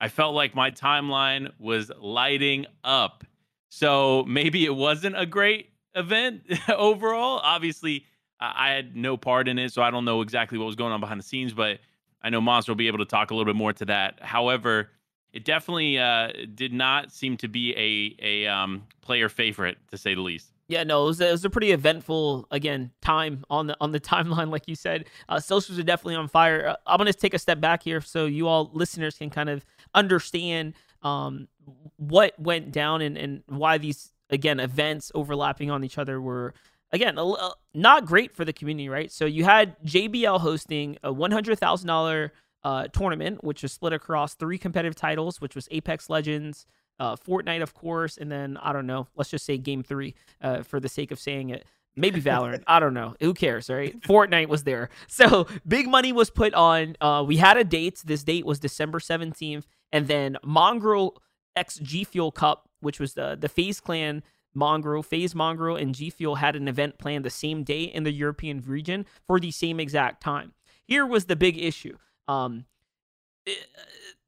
[0.00, 3.24] I felt like my timeline was lighting up.
[3.68, 7.40] So maybe it wasn't a great event overall.
[7.42, 8.06] Obviously,
[8.38, 11.00] I had no part in it, so I don't know exactly what was going on
[11.00, 11.80] behind the scenes, but
[12.22, 14.22] I know Monster will be able to talk a little bit more to that.
[14.22, 14.90] However,
[15.32, 20.14] it definitely uh, did not seem to be a a um, player favorite to say
[20.14, 20.52] the least.
[20.68, 23.92] Yeah, no, it was, a, it was a pretty eventful again time on the on
[23.92, 25.06] the timeline, like you said.
[25.28, 26.68] Uh, socials are definitely on fire.
[26.68, 29.64] Uh, I'm gonna take a step back here so you all listeners can kind of
[29.94, 31.48] understand um,
[31.96, 36.54] what went down and and why these again events overlapping on each other were
[36.90, 39.10] again a, a, not great for the community, right?
[39.10, 42.32] So you had JBL hosting a one hundred thousand dollar
[42.64, 46.66] uh, tournament, which was split across three competitive titles, which was Apex Legends,
[46.98, 50.62] uh, Fortnite, of course, and then I don't know, let's just say Game Three uh,
[50.62, 51.64] for the sake of saying it.
[51.96, 52.62] Maybe Valorant.
[52.66, 53.14] I don't know.
[53.20, 53.98] Who cares, right?
[54.08, 54.88] Fortnite was there.
[55.08, 56.96] So big money was put on.
[57.00, 58.02] Uh, we had a date.
[58.04, 59.64] This date was December 17th.
[59.92, 61.16] And then Mongraal
[61.54, 64.22] X G Fuel Cup, which was the, the FaZe Clan
[64.56, 68.12] Mongraal, FaZe Mongraal, and G Fuel had an event planned the same day in the
[68.12, 70.52] European region for the same exact time.
[70.84, 71.96] Here was the big issue.
[72.28, 72.64] Um,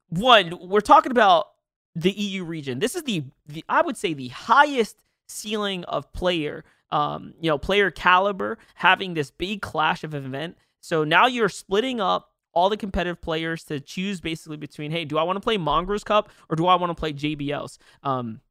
[0.09, 1.47] one, we're talking about
[1.95, 2.79] the EU region.
[2.79, 7.57] This is the, the I would say the highest ceiling of player, um, you know,
[7.57, 10.57] player caliber having this big clash of event.
[10.81, 15.17] So now you're splitting up all the competitive players to choose basically between, hey, do
[15.17, 17.77] I want to play Mongraals Cup or do I want to play JBLs?
[18.03, 18.41] Um,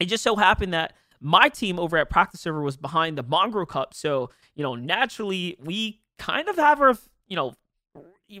[0.00, 3.68] it just so happened that my team over at Practice Server was behind the Mongraal
[3.68, 6.96] Cup, so you know naturally we kind of have our
[7.28, 7.54] you know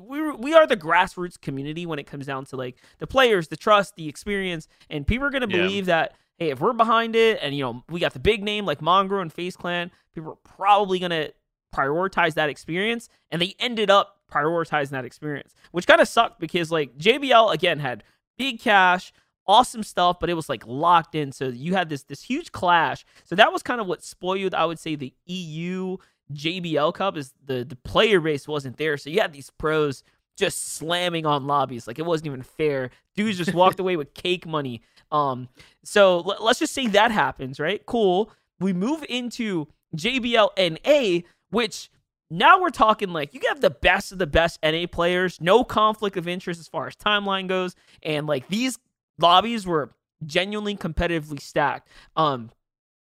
[0.00, 3.56] we we are the grassroots community when it comes down to like the players, the
[3.56, 5.56] trust, the experience, and people are gonna yeah.
[5.56, 8.66] believe that hey, if we're behind it, and you know we got the big name
[8.66, 11.28] like Mongraal and FaZe Clan, people are probably gonna
[11.74, 16.70] prioritize that experience, and they ended up prioritizing that experience, which kind of sucked because
[16.70, 18.02] like JBL again had
[18.38, 19.12] big cash,
[19.46, 21.32] awesome stuff, but it was like locked in.
[21.32, 23.04] So you had this this huge clash.
[23.24, 25.96] So that was kind of what spoiled, I would say, the EU
[26.32, 28.96] JBL Cup is the the player base wasn't there.
[28.96, 30.02] So you had these pros
[30.36, 32.90] just slamming on lobbies like it wasn't even fair.
[33.14, 34.82] Dudes just walked away with cake money.
[35.10, 35.48] Um,
[35.84, 37.84] so l- let's just say that happens, right?
[37.84, 38.30] Cool.
[38.58, 41.90] We move into JBL NA, which
[42.30, 46.16] now we're talking like you have the best of the best NA players, no conflict
[46.16, 48.78] of interest as far as timeline goes, and like these
[49.18, 49.90] lobbies were
[50.24, 51.88] genuinely competitively stacked.
[52.16, 52.50] Um,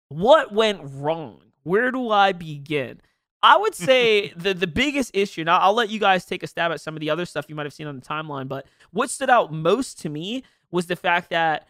[0.09, 1.41] what went wrong?
[1.65, 3.01] Where do I begin?
[3.47, 5.45] I would say the the biggest issue.
[5.45, 7.55] Now I'll let you guys take a stab at some of the other stuff you
[7.55, 10.97] might have seen on the timeline, but what stood out most to me was the
[10.97, 11.69] fact that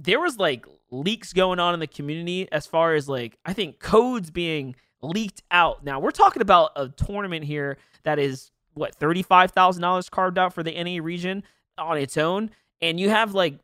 [0.00, 3.78] there was like leaks going on in the community as far as like I think
[3.78, 5.84] codes being leaked out.
[5.84, 10.38] Now we're talking about a tournament here that is what thirty five thousand dollars carved
[10.38, 11.44] out for the NA region
[11.78, 13.60] on its own, and you have like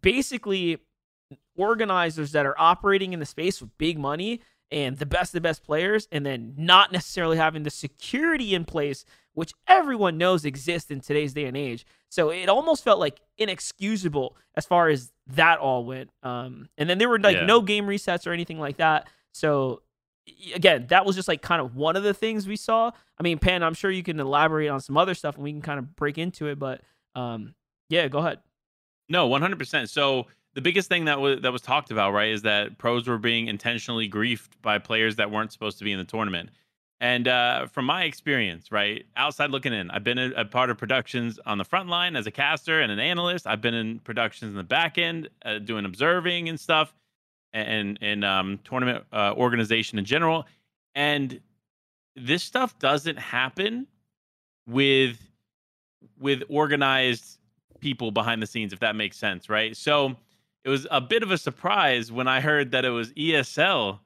[0.00, 0.78] basically
[1.54, 4.40] organizers that are operating in the space with big money
[4.70, 8.64] and the best of the best players, and then not necessarily having the security in
[8.64, 11.86] place, which everyone knows exists in today's day and age.
[12.08, 16.10] So it almost felt like inexcusable as far as that all went.
[16.22, 17.46] Um, and then there were like yeah.
[17.46, 19.08] no game resets or anything like that.
[19.32, 19.82] So
[20.54, 22.90] again, that was just like kind of one of the things we saw.
[23.18, 25.62] I mean, Pan, I'm sure you can elaborate on some other stuff and we can
[25.62, 26.80] kind of break into it, but
[27.14, 27.54] um,
[27.88, 28.38] yeah, go ahead.
[29.08, 29.88] No, 100%.
[29.88, 33.18] So the biggest thing that was that was talked about, right, is that pros were
[33.18, 36.50] being intentionally griefed by players that weren't supposed to be in the tournament.
[37.00, 40.78] And uh, from my experience, right, outside looking in, I've been a, a, part of
[40.78, 43.46] productions on the front line as a caster and an analyst.
[43.46, 46.94] I've been in productions in the back end, uh, doing observing and stuff,
[47.52, 50.46] and and um, tournament uh, organization in general.
[50.94, 51.40] And
[52.14, 53.88] this stuff doesn't happen
[54.68, 55.18] with
[56.20, 57.38] with organized
[57.80, 59.76] people behind the scenes, if that makes sense, right?
[59.76, 60.16] So
[60.64, 64.00] it was a bit of a surprise when I heard that it was ESL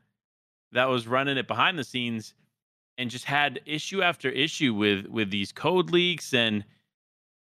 [0.72, 2.34] that was running it behind the scenes
[2.98, 6.64] and just had issue after issue with with these code leaks and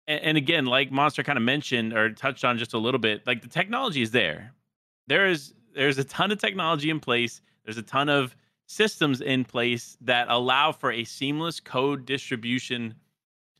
[0.06, 3.42] and, again like monster kind of mentioned or touched on just a little bit like
[3.42, 4.52] the technology is there.
[5.08, 7.42] There is there's a ton of technology in place.
[7.64, 8.34] There's a ton of
[8.66, 12.94] systems in place that allow for a seamless code distribution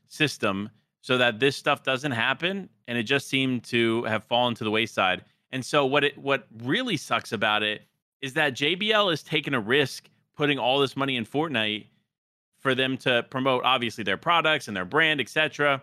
[0.07, 0.69] system
[1.01, 4.71] so that this stuff doesn't happen and it just seemed to have fallen to the
[4.71, 7.83] wayside and so what it what really sucks about it
[8.21, 11.87] is that JBL is taking a risk putting all this money in Fortnite
[12.59, 15.81] for them to promote obviously their products and their brand, etc.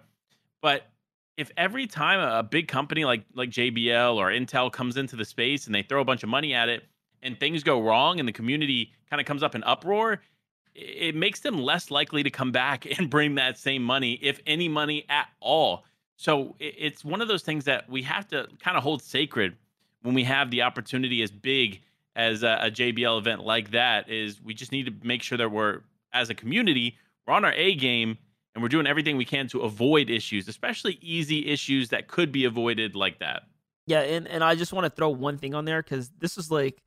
[0.61, 0.89] But
[1.37, 5.67] if every time a big company like like JBL or Intel comes into the space
[5.67, 6.85] and they throw a bunch of money at it
[7.23, 10.21] and things go wrong and the community kind of comes up in uproar,
[10.75, 14.69] it makes them less likely to come back and bring that same money, if any
[14.69, 15.85] money at all.
[16.19, 19.57] So it's one of those things that we have to kind of hold sacred
[20.03, 21.81] when we have the opportunity as big
[22.17, 24.11] as a, a, JBL event like that.
[24.11, 27.53] Is we just need to make sure that we're as a community we're on our
[27.53, 28.17] A game
[28.55, 32.47] and we're doing everything we can to avoid issues, especially easy issues that could be
[32.47, 33.43] avoided like that.
[33.87, 36.51] Yeah, and and I just want to throw one thing on there because this is
[36.51, 36.83] like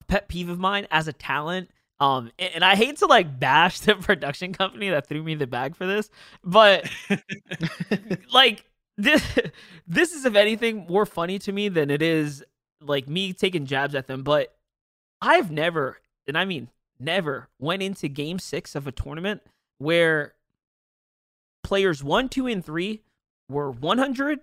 [0.00, 1.70] a pet peeve of mine as a talent.
[1.98, 5.46] Um, and, and I hate to like bash the production company that threw me the
[5.46, 6.08] bag for this,
[6.44, 6.88] but
[8.32, 8.64] like
[9.02, 9.38] this
[9.86, 12.44] this is if anything more funny to me than it is
[12.80, 14.56] like me taking jabs at them but
[15.20, 19.42] i've never and i mean never went into game six of a tournament
[19.78, 20.34] where
[21.62, 23.02] players one two and three
[23.48, 24.40] were 100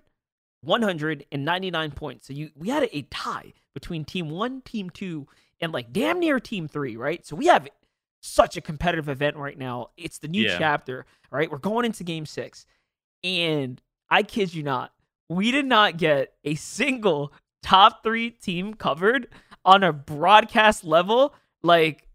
[0.62, 2.28] 199 points.
[2.28, 5.28] So you we had a tie between team one team two
[5.62, 7.26] and like damn near team three right?
[7.26, 7.68] So we have
[8.22, 9.90] such a competitive event right now.
[9.98, 10.58] It's the new yeah.
[10.58, 11.52] chapter right?
[11.52, 12.66] We're going into game six
[13.24, 14.94] and I kid you not,
[15.30, 19.28] we did not get a single top three team covered
[19.66, 21.36] on a broadcast level.
[21.64, 22.08] Like,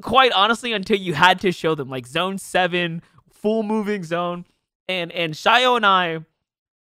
[0.00, 3.02] quite honestly, until you had to show them, like zone seven,
[3.32, 4.44] full moving zone.
[4.88, 6.20] And and Shayo and I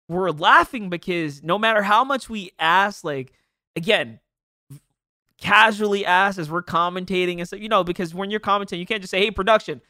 [0.07, 3.33] were laughing because no matter how much we asked, like
[3.75, 4.19] again,
[5.39, 9.01] casually asked as we're commentating and so you know, because when you're commentating, you can't
[9.01, 9.81] just say, hey, production,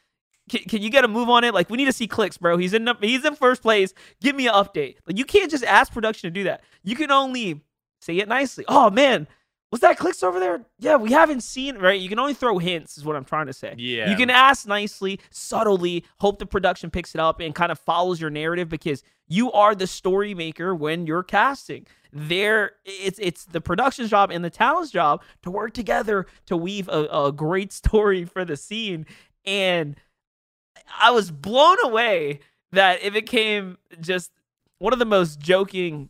[0.50, 1.54] Can, can you get a move on it?
[1.54, 2.58] Like we need to see Clix, bro.
[2.58, 3.94] He's in he's in first place.
[4.22, 4.96] Give me an update.
[5.08, 6.62] Like you can't just ask production to do that.
[6.84, 7.62] You can only
[8.02, 8.66] say it nicely.
[8.68, 9.28] Oh man,
[9.72, 10.66] was that Clix over there?
[10.80, 12.00] Yeah, we haven't seen right.
[12.00, 13.74] You can only throw hints, is what I'm trying to say.
[13.78, 14.10] Yeah.
[14.10, 18.20] You can ask nicely, subtly, hope the production picks it up and kind of follows
[18.20, 21.88] your narrative because you are the story maker when you're casting.
[22.12, 26.90] There, it's it's the production's job and the talent's job to work together to weave
[26.90, 29.06] a, a great story for the scene.
[29.46, 29.96] And
[31.00, 32.40] I was blown away
[32.72, 34.32] that it became just
[34.80, 36.10] one of the most joking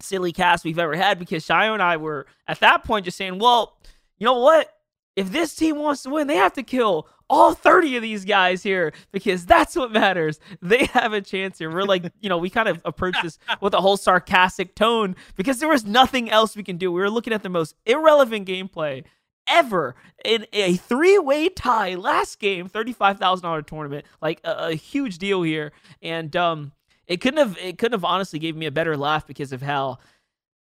[0.00, 3.38] silly casts we've ever had because Shio and I were at that point just saying,
[3.38, 3.76] well,
[4.18, 4.70] you know what?
[5.16, 8.62] If this team wants to win, they have to kill all 30 of these guys
[8.62, 10.40] here because that's what matters.
[10.60, 11.70] They have a chance here.
[11.70, 15.58] We're like, you know, we kind of approached this with a whole sarcastic tone because
[15.58, 16.90] there was nothing else we can do.
[16.90, 19.04] We were looking at the most irrelevant gameplay
[19.46, 25.72] ever in a three-way tie last game, $35,000 tournament, like a, a huge deal here.
[26.02, 26.72] And um
[27.06, 29.98] it couldn't have it couldn't have honestly gave me a better laugh because of how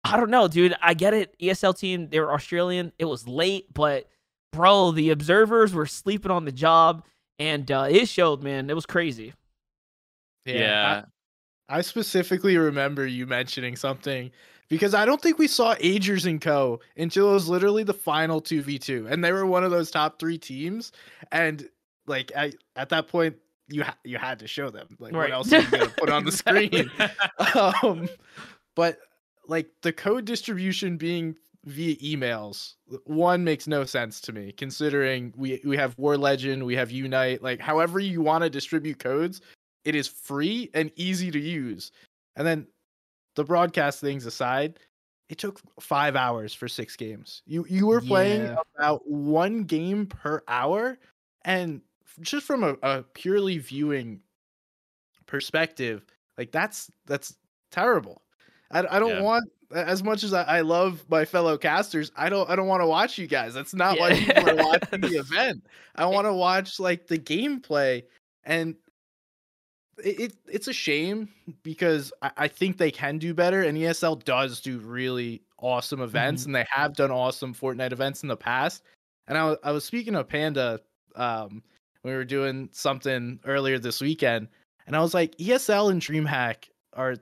[0.04, 0.74] I don't know, dude.
[0.80, 1.34] I get it.
[1.38, 2.92] ESL team, they were Australian.
[2.98, 4.08] It was late, but
[4.52, 7.04] bro, the observers were sleeping on the job,
[7.38, 8.42] and uh, it showed.
[8.42, 9.34] Man, it was crazy.
[10.46, 10.54] Yeah.
[10.54, 11.04] yeah.
[11.68, 14.30] I, I, specifically remember you mentioning something
[14.70, 16.80] because I don't think we saw Agers and Co.
[16.96, 19.90] until it was literally the final two v two, and they were one of those
[19.90, 20.92] top three teams.
[21.30, 21.68] And
[22.06, 23.36] like I, at that point,
[23.68, 24.96] you ha- you had to show them.
[24.98, 25.28] Like right.
[25.28, 26.90] what else are you gonna put on the screen?
[27.82, 28.08] um,
[28.74, 28.98] but
[29.46, 35.60] like the code distribution being via emails, one makes no sense to me considering we
[35.64, 37.42] we have War Legend, we have Yunite.
[37.42, 39.40] Like however you want to distribute codes,
[39.84, 41.90] it is free and easy to use.
[42.36, 42.68] And then
[43.36, 44.78] the broadcast things aside,
[45.28, 47.42] it took five hours for six games.
[47.46, 48.56] You you were playing yeah.
[48.76, 50.98] about one game per hour,
[51.44, 51.82] and
[52.20, 54.20] just from a, a purely viewing
[55.26, 56.04] perspective,
[56.36, 57.36] like that's that's
[57.70, 58.22] terrible.
[58.72, 59.22] I, I don't yeah.
[59.22, 62.10] want as much as I, I, love my fellow casters.
[62.16, 63.54] I don't I don't want to watch you guys.
[63.54, 64.00] That's not yeah.
[64.00, 65.64] why people are watching the event.
[65.94, 68.02] I want to watch like the gameplay,
[68.44, 68.74] and
[70.04, 71.28] it, it it's a shame
[71.62, 76.42] because I, I, think they can do better, and ESL does do really awesome events,
[76.42, 76.48] mm-hmm.
[76.48, 78.82] and they have done awesome Fortnite events in the past.
[79.28, 80.80] And I, I was speaking of Panda
[81.16, 81.62] um,
[82.02, 84.48] we were doing something earlier this weekend,
[84.86, 87.16] and I was like, ESL and DreamHack are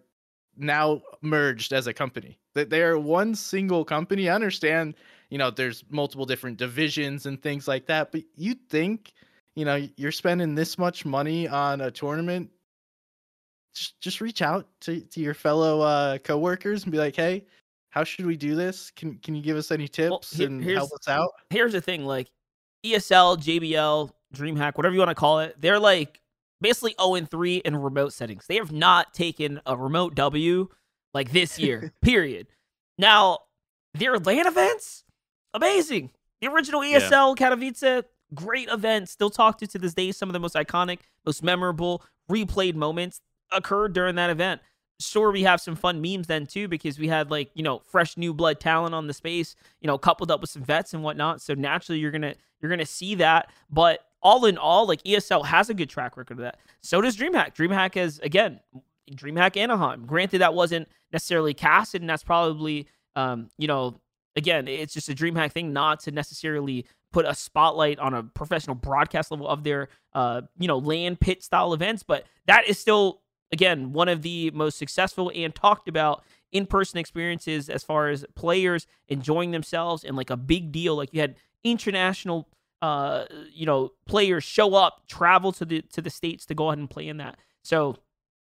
[0.56, 2.38] now merged as a company.
[2.54, 4.28] That they are one single company.
[4.28, 4.94] I understand,
[5.30, 9.12] you know, there's multiple different divisions and things like that, but you think,
[9.54, 12.50] you know, you're spending this much money on a tournament,
[13.74, 17.44] just just reach out to, to your fellow uh coworkers and be like, hey,
[17.90, 18.90] how should we do this?
[18.90, 21.30] Can can you give us any tips well, and help us out?
[21.50, 22.30] Here's the thing, like
[22.84, 26.20] ESL, JBL, DreamHack, whatever you want to call it, they're like
[26.60, 28.46] basically 0 3 in remote settings.
[28.46, 30.68] They have not taken a remote W
[31.14, 32.48] like this year, period.
[32.98, 33.38] Now,
[33.94, 35.04] their LAN events,
[35.54, 36.10] amazing.
[36.40, 37.50] The original ESL yeah.
[37.50, 38.04] Katowice,
[38.34, 39.08] great event.
[39.08, 40.12] Still talked to to this day.
[40.12, 43.20] Some of the most iconic, most memorable, replayed moments
[43.52, 44.60] occurred during that event.
[45.00, 48.16] Sure, we have some fun memes then too because we had like you know fresh
[48.16, 51.40] new blood talent on the space, you know, coupled up with some vets and whatnot.
[51.40, 53.50] So naturally, you're gonna you're gonna see that.
[53.70, 56.58] But all in all, like ESL has a good track record of that.
[56.80, 57.54] So does DreamHack.
[57.54, 58.58] DreamHack has again,
[59.12, 60.04] DreamHack Anaheim.
[60.04, 64.00] Granted, that wasn't necessarily casted, and that's probably um, you know,
[64.36, 68.76] again, it's just a DreamHack thing not to necessarily put a spotlight on a professional
[68.76, 73.20] broadcast level of their uh, you know, LAN pit style events, but that is still
[73.52, 78.86] again one of the most successful and talked about in-person experiences as far as players
[79.08, 82.48] enjoying themselves and like a big deal like you had international
[82.80, 86.78] uh, you know, players show up, travel to the to the states to go ahead
[86.78, 87.36] and play in that.
[87.62, 87.96] So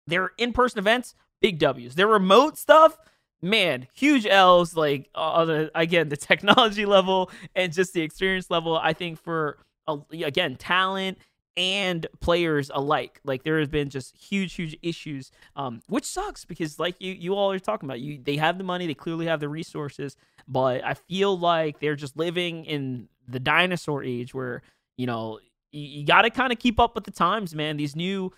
[0.08, 1.96] their in-person events, big W's.
[1.96, 2.98] Their remote stuff,
[3.42, 4.76] man, huge L's.
[4.76, 8.78] Like uh, the, again, the technology level and just the experience level.
[8.78, 11.18] I think for uh, again talent
[11.58, 13.20] and players alike.
[13.24, 17.36] Like there has been just huge, huge issues, um, which sucks because like you you
[17.36, 20.16] all are talking about, you they have the money, they clearly have the resources,
[20.48, 24.62] but I feel like they're just living in the dinosaur age where
[24.98, 25.40] you know
[25.72, 27.78] you, you got to kind of keep up with the times, man.
[27.78, 28.32] These new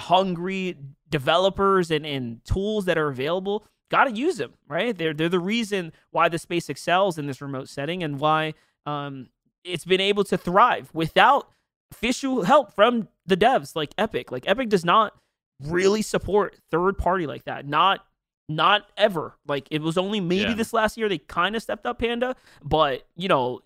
[0.00, 0.76] hungry
[1.10, 5.38] developers and, and tools that are available got to use them right they're, they're the
[5.38, 8.52] reason why the space excels in this remote setting and why
[8.86, 9.28] um,
[9.62, 11.48] it's been able to thrive without
[11.94, 15.14] official help from the devs like epic like epic does not
[15.60, 18.04] really support third party like that not
[18.48, 20.54] not ever like it was only maybe yeah.
[20.54, 23.62] this last year they kind of stepped up panda but you know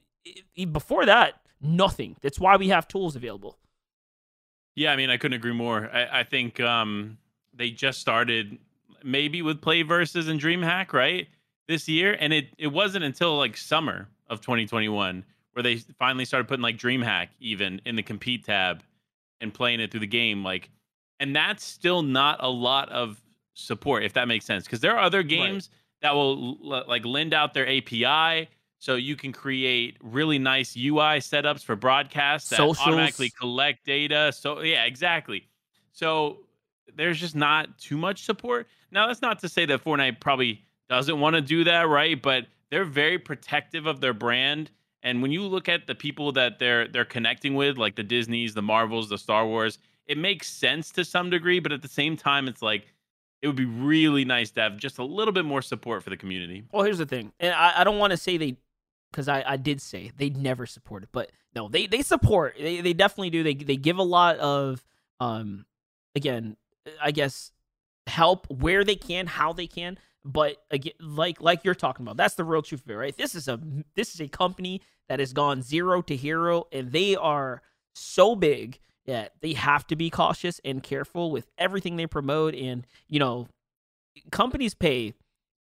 [0.72, 2.16] before that, nothing.
[2.20, 3.59] That's why we have tools available.
[4.74, 5.91] Yeah, I mean, I couldn't agree more.
[5.93, 7.18] I, I think um,
[7.53, 8.59] they just started
[9.03, 11.29] maybe with Play Versus and DreamHack, right?
[11.66, 12.16] This year.
[12.18, 16.77] And it, it wasn't until like summer of 2021 where they finally started putting like
[16.77, 18.83] DreamHack even in the compete tab
[19.41, 20.45] and playing it through the game.
[20.45, 20.71] Like,
[21.21, 23.21] and that's still not a lot of
[23.55, 24.65] support, if that makes sense.
[24.65, 26.09] Because there are other games right.
[26.09, 31.65] that will like lend out their API so you can create really nice UI setups
[31.65, 32.79] for broadcasts that Socials.
[32.87, 34.33] automatically collect data.
[34.33, 35.49] So yeah, exactly.
[35.93, 36.39] So
[36.95, 38.69] there's just not too much support.
[38.93, 42.21] Now that's not to say that Fortnite probably doesn't want to do that, right?
[42.21, 44.71] But they're very protective of their brand.
[45.03, 48.55] And when you look at the people that they're they're connecting with, like the Disneys,
[48.55, 52.17] the Marvels, the Star Wars, it makes sense to some degree, but at the same
[52.17, 52.93] time, it's like
[53.41, 56.17] it would be really nice to have just a little bit more support for the
[56.17, 56.65] community.
[56.73, 58.57] Well, here's the thing, and I, I don't want to say they
[59.11, 62.57] because I, I did say they never support it, but no, they they support.
[62.59, 63.43] They they definitely do.
[63.43, 64.85] They they give a lot of
[65.21, 65.65] um
[66.15, 66.57] again,
[67.01, 67.53] I guess
[68.07, 69.99] help where they can, how they can.
[70.29, 73.16] But again, like like you're talking about, that's the real truth of it, right?
[73.16, 73.59] This is a
[73.97, 77.62] this is a company that has gone zero to hero, and they are
[77.95, 82.55] so big that they have to be cautious and careful with everything they promote.
[82.55, 83.49] And you know,
[84.31, 85.14] companies pay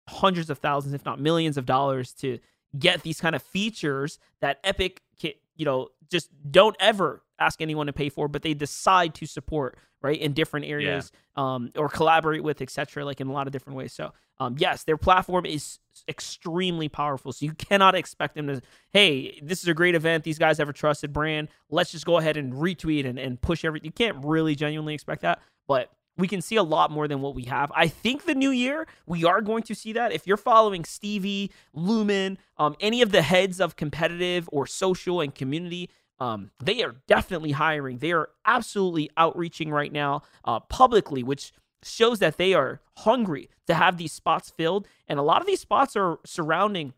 [0.07, 2.39] hundreds of thousands, if not millions of dollars to
[2.79, 7.93] get these kind of features that Epic, you know, just don't ever ask anyone to
[7.93, 11.55] pay for, but they decide to support right in different areas yeah.
[11.55, 13.03] um, or collaborate with, etc.
[13.03, 13.91] Like in a lot of different ways.
[13.91, 17.33] So um, yes, their platform is extremely powerful.
[17.33, 20.23] So you cannot expect them to, hey, this is a great event.
[20.23, 21.47] These guys have a trusted brand.
[21.69, 23.87] Let's just go ahead and retweet and, and push everything.
[23.87, 27.35] You can't really genuinely expect that, but we can see a lot more than what
[27.35, 27.71] we have.
[27.75, 30.13] I think the new year, we are going to see that.
[30.13, 35.35] If you're following Stevie, Lumen, um, any of the heads of competitive or social and
[35.35, 35.89] community,
[36.19, 37.97] um, they are definitely hiring.
[37.97, 41.51] They are absolutely outreaching right now uh, publicly, which
[41.83, 44.87] shows that they are hungry to have these spots filled.
[45.07, 46.93] And a lot of these spots are surrounding,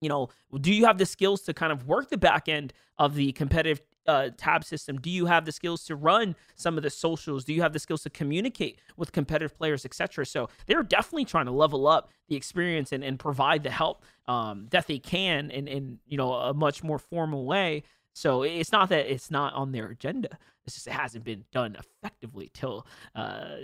[0.00, 0.28] you know,
[0.60, 3.80] do you have the skills to kind of work the back end of the competitive
[4.06, 4.98] uh, tab system?
[4.98, 7.44] Do you have the skills to run some of the socials?
[7.44, 10.26] Do you have the skills to communicate with competitive players, etc.?
[10.26, 14.66] So they're definitely trying to level up the experience and, and provide the help um,
[14.70, 17.82] that they can in, in you know a much more formal way.
[18.16, 20.38] So it's not that it's not on their agenda.
[20.64, 23.56] It's just it hasn't been done effectively till uh,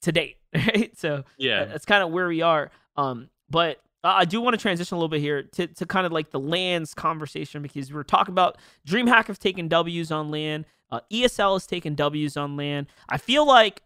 [0.00, 0.98] to date, right?
[0.98, 2.70] So yeah, that's kind of where we are.
[2.96, 6.12] Um, but I do want to transition a little bit here to, to kind of
[6.12, 8.56] like the LANs conversation because we're talking about
[8.86, 10.64] DreamHack have taken W's on LAN.
[10.90, 12.86] Uh, ESL has taken W's on LAN.
[13.10, 13.82] I feel like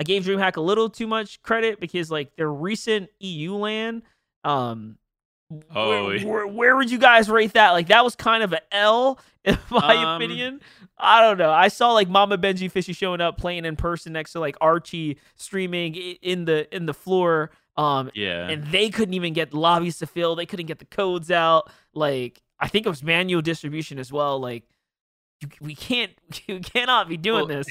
[0.00, 4.04] I gave DreamHack a little too much credit because like their recent EU LAN,
[4.42, 4.96] um,
[5.74, 7.72] oh, where, where, where, would you guys rate that?
[7.72, 10.60] Like that was kind of an L in my um, opinion.
[10.98, 11.50] I don't know.
[11.50, 15.94] I saw like Mama Benjyfishy showing up playing in person next to like Archie streaming
[15.94, 17.50] in the in the floor.
[17.78, 18.48] Um, yeah.
[18.48, 20.34] And they couldn't even get lobbies to fill.
[20.34, 21.70] They couldn't get the codes out.
[21.94, 24.40] Like, I think it was manual distribution as well.
[24.40, 24.64] Like,
[25.40, 26.10] you, we can't,
[26.48, 27.66] you cannot be doing well, this.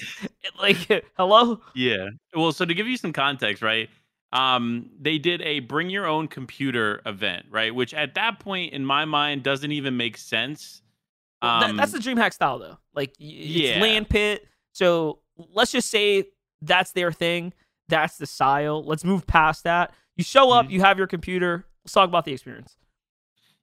[0.60, 0.78] like,
[1.18, 1.60] hello?
[1.76, 2.08] Yeah.
[2.34, 3.90] Well, so to give you some context, right?
[4.34, 7.74] Um, they did a bring your own computer event, right?
[7.74, 10.82] Which at that point, in my mind, doesn't even make sense.
[11.42, 12.78] Um, that, that's the DreamHack style, though.
[12.94, 13.80] Like, yeah.
[13.82, 14.48] LAN pit.
[14.74, 15.20] So
[15.54, 16.26] let's just say
[16.62, 17.54] that's their thing.
[17.88, 18.84] That's the style.
[18.84, 19.94] Let's move past that.
[20.18, 20.74] You show up, mm-hmm.
[20.74, 21.66] you have your computer.
[21.84, 22.76] Let's talk about the experience.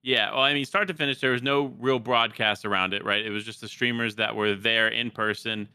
[0.03, 3.25] Yeah, well, I mean, start to finish, there was no real broadcast around it, right?
[3.25, 5.67] It was just the streamers that were there in person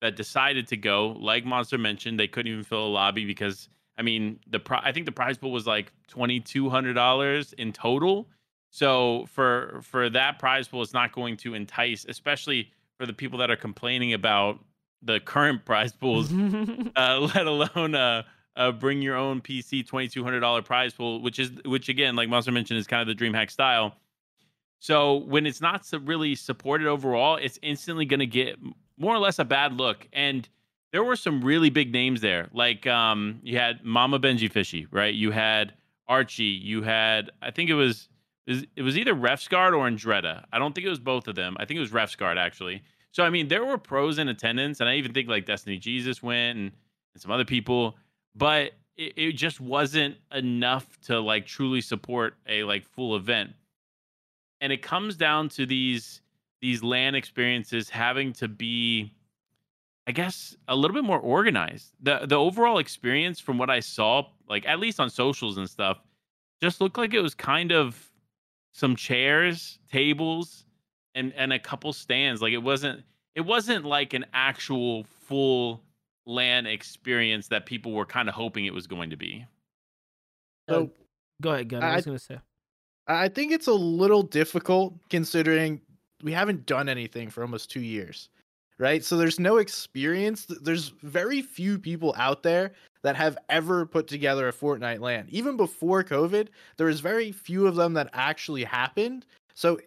[0.00, 1.16] that decided to go.
[1.18, 3.68] Like Monster mentioned, they couldn't even fill a lobby because,
[3.98, 7.52] I mean, the pri- I think the prize pool was like twenty two hundred dollars
[7.54, 8.28] in total.
[8.70, 13.38] So for for that prize pool, it's not going to entice, especially for the people
[13.40, 14.60] that are complaining about
[15.02, 16.32] the current prize pools,
[16.96, 18.22] uh, let alone uh,
[18.56, 22.14] uh, bring your own PC twenty two hundred dollar prize pool, which is which again,
[22.14, 23.96] like Monster mentioned, is kind of the DreamHack style.
[24.80, 28.56] So when it's not so really supported overall, it's instantly going to get
[28.96, 30.06] more or less a bad look.
[30.12, 30.48] And
[30.92, 35.14] there were some really big names there, like um, you had Mama Benjyfishy, right?
[35.14, 35.74] You had
[36.06, 38.08] Archie, you had I think it was
[38.46, 40.44] it was either Refsgaard or Andretta.
[40.52, 41.56] I don't think it was both of them.
[41.60, 42.82] I think it was Refsgaard actually.
[43.12, 46.22] So I mean, there were pros in attendance, and I even think like Destiny Jesus
[46.22, 46.72] went and,
[47.14, 47.96] and some other people,
[48.34, 53.50] but it, it just wasn't enough to like truly support a like full event.
[54.60, 56.22] And it comes down to these
[56.60, 59.12] these LAN experiences having to be
[60.08, 61.92] I guess a little bit more organized.
[62.00, 65.98] The the overall experience from what I saw, like at least on socials and stuff,
[66.62, 68.10] just looked like it was kind of
[68.72, 70.64] some chairs, tables,
[71.14, 72.40] and and a couple stands.
[72.40, 73.04] Like it wasn't
[73.34, 75.82] it wasn't like an actual full
[76.26, 79.44] LAN experience that people were kind of hoping it was going to be.
[80.68, 80.90] Uh, So
[81.42, 81.82] go ahead, Gun.
[81.82, 82.38] I I- was gonna say.
[83.10, 85.80] I think it's a little difficult considering
[86.22, 88.28] we haven't done anything for almost two years,
[88.78, 89.04] right?
[89.04, 90.46] So there's no experience.
[90.46, 92.72] There's very few people out there
[93.02, 95.26] that have ever put together a Fortnite LAN.
[95.30, 99.26] Even before COVID, there was very few of them that actually happened.
[99.54, 99.78] So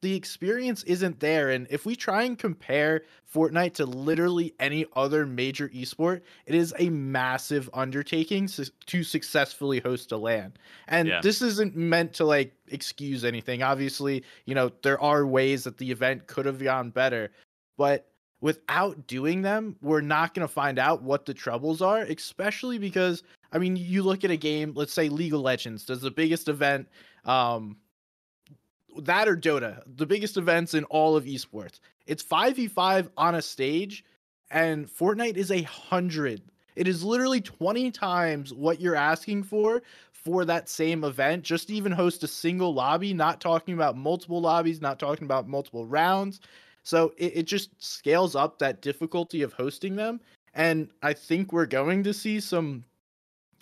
[0.00, 1.50] the experience isn't there.
[1.50, 3.02] And if we try and compare
[3.34, 8.48] Fortnite to literally any other major esport, it is a massive undertaking
[8.86, 10.52] to successfully host a LAN.
[10.86, 11.20] And Yeah.
[11.20, 13.62] this isn't meant to like excuse anything.
[13.62, 17.32] Obviously, you know, there are ways that the event could have gone better,
[17.76, 18.06] but
[18.40, 23.22] without doing them, we're not going to find out what the troubles are, especially because
[23.50, 26.48] I mean, you look at a game, let's say League of Legends does the biggest
[26.48, 26.88] event
[27.24, 27.76] um
[29.02, 31.78] that or Dota, the biggest events in all of esports.
[32.06, 34.04] It's 5v5 on a stage
[34.50, 36.42] and Fortnite is a 100.
[36.74, 39.82] It is literally 20 times what you're asking for
[40.12, 44.80] for that same event, just even host a single lobby, not talking about multiple lobbies,
[44.80, 46.40] not talking about multiple rounds.
[46.88, 50.22] So it, it just scales up that difficulty of hosting them.
[50.54, 52.82] And I think we're going to see some,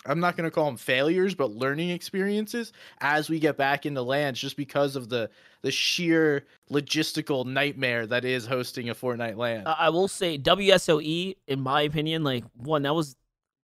[0.05, 2.71] I'm not going to call them failures, but learning experiences
[3.01, 5.29] as we get back into LANs just because of the
[5.61, 9.63] the sheer logistical nightmare that is hosting a Fortnite LAN.
[9.65, 13.17] I will say WSOE, in my opinion, like one that was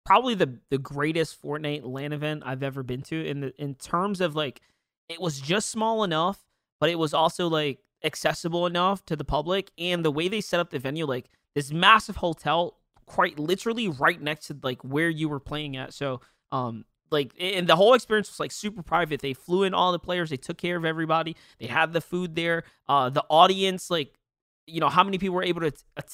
[0.06, 3.26] probably the the greatest Fortnite LAN event I've ever been to.
[3.26, 4.62] In the in terms of like,
[5.10, 6.38] it was just small enough,
[6.80, 10.60] but it was also like accessible enough to the public, and the way they set
[10.60, 15.28] up the venue, like this massive hotel, quite literally right next to like where you
[15.28, 15.92] were playing at.
[15.92, 16.20] So,
[16.52, 19.20] um, like and the whole experience was like super private.
[19.20, 20.30] They flew in all the players.
[20.30, 21.36] They took care of everybody.
[21.58, 22.64] They had the food there.
[22.88, 24.14] Uh the audience like
[24.66, 25.72] you know how many people were able to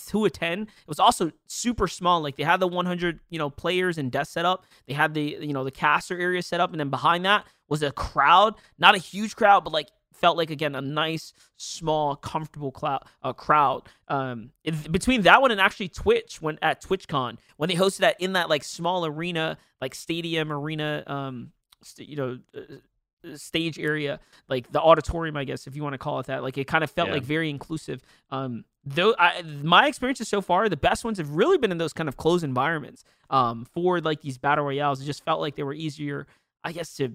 [0.09, 0.69] to attend?
[0.69, 2.21] It was also super small.
[2.21, 4.65] Like they had the 100 you know players and desk set up.
[4.87, 6.71] They had the you know the caster area set up.
[6.71, 8.55] And then behind that was a crowd.
[8.79, 13.33] Not a huge crowd but like felt like again a nice small comfortable cloud, uh,
[13.33, 13.83] crowd.
[14.09, 18.21] Um it, between that one and actually twitch when at twitchcon when they hosted that
[18.21, 21.53] in that like small arena like stadium arena um
[21.83, 25.99] st- you know uh, stage area like the auditorium i guess if you want to
[25.99, 27.15] call it that like it kind of felt Yeah.
[27.15, 28.01] like very inclusive.
[28.31, 31.93] Um though I, my experiences so far the best ones have really been in those
[31.93, 33.03] kind of closed environments.
[33.31, 36.27] Um for like these battle royales it just felt like they were easier
[36.63, 37.15] i guess to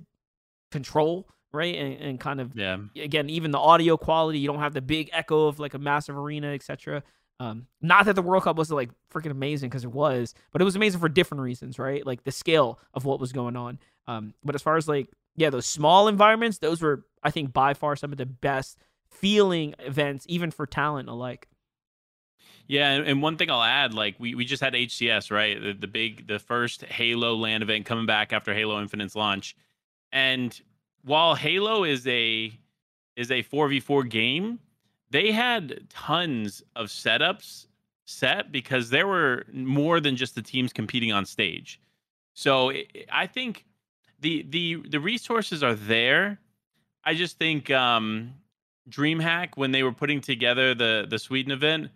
[0.70, 1.76] control right?
[1.76, 2.78] And, and kind of Yeah.
[2.95, 6.18] again even the audio quality you don't have the big echo of like a massive
[6.18, 7.04] arena etc
[7.39, 10.66] um not that the world cup wasn't like freaking amazing because it was but it
[10.66, 12.06] was amazing for different reasons right?
[12.06, 13.80] Like the scale of what was going on.
[14.08, 17.74] Um but as far as like yeah those small environments those were i think by
[17.74, 18.78] far some of the best
[19.10, 21.47] feeling events even for talent alike.
[22.68, 25.62] Yeah, and, and one thing I'll add, like we, we just had HCS, right?
[25.62, 29.56] The, the big, the first Halo LAN event coming back after Halo Infinite's launch,
[30.12, 30.58] and
[31.04, 32.52] while Halo is a
[33.16, 34.60] is a four v four game,
[35.10, 37.68] they had tons of setups
[38.06, 41.80] set because there were more than just the teams competing on stage.
[42.34, 43.66] So i I think
[44.20, 46.39] the the the resources are there.
[47.04, 48.36] I just think um,
[48.89, 51.89] DreamHack when they were putting together the the Sweden event,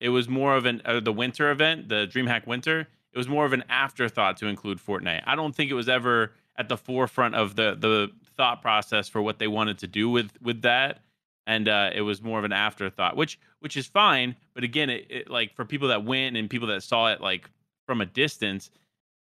[0.00, 2.88] it was more of an uh, the winter event, the DreamHack Winter.
[3.12, 5.22] It was more of an afterthought to include Fortnite.
[5.26, 9.22] I don't think it was ever at the forefront of the the thought process for
[9.22, 11.02] what they wanted to do with with that,
[11.46, 14.36] and uh, it was more of an afterthought, which which is fine.
[14.54, 17.48] But again, it, it like for people that went and people that saw it like
[17.86, 18.70] from a distance,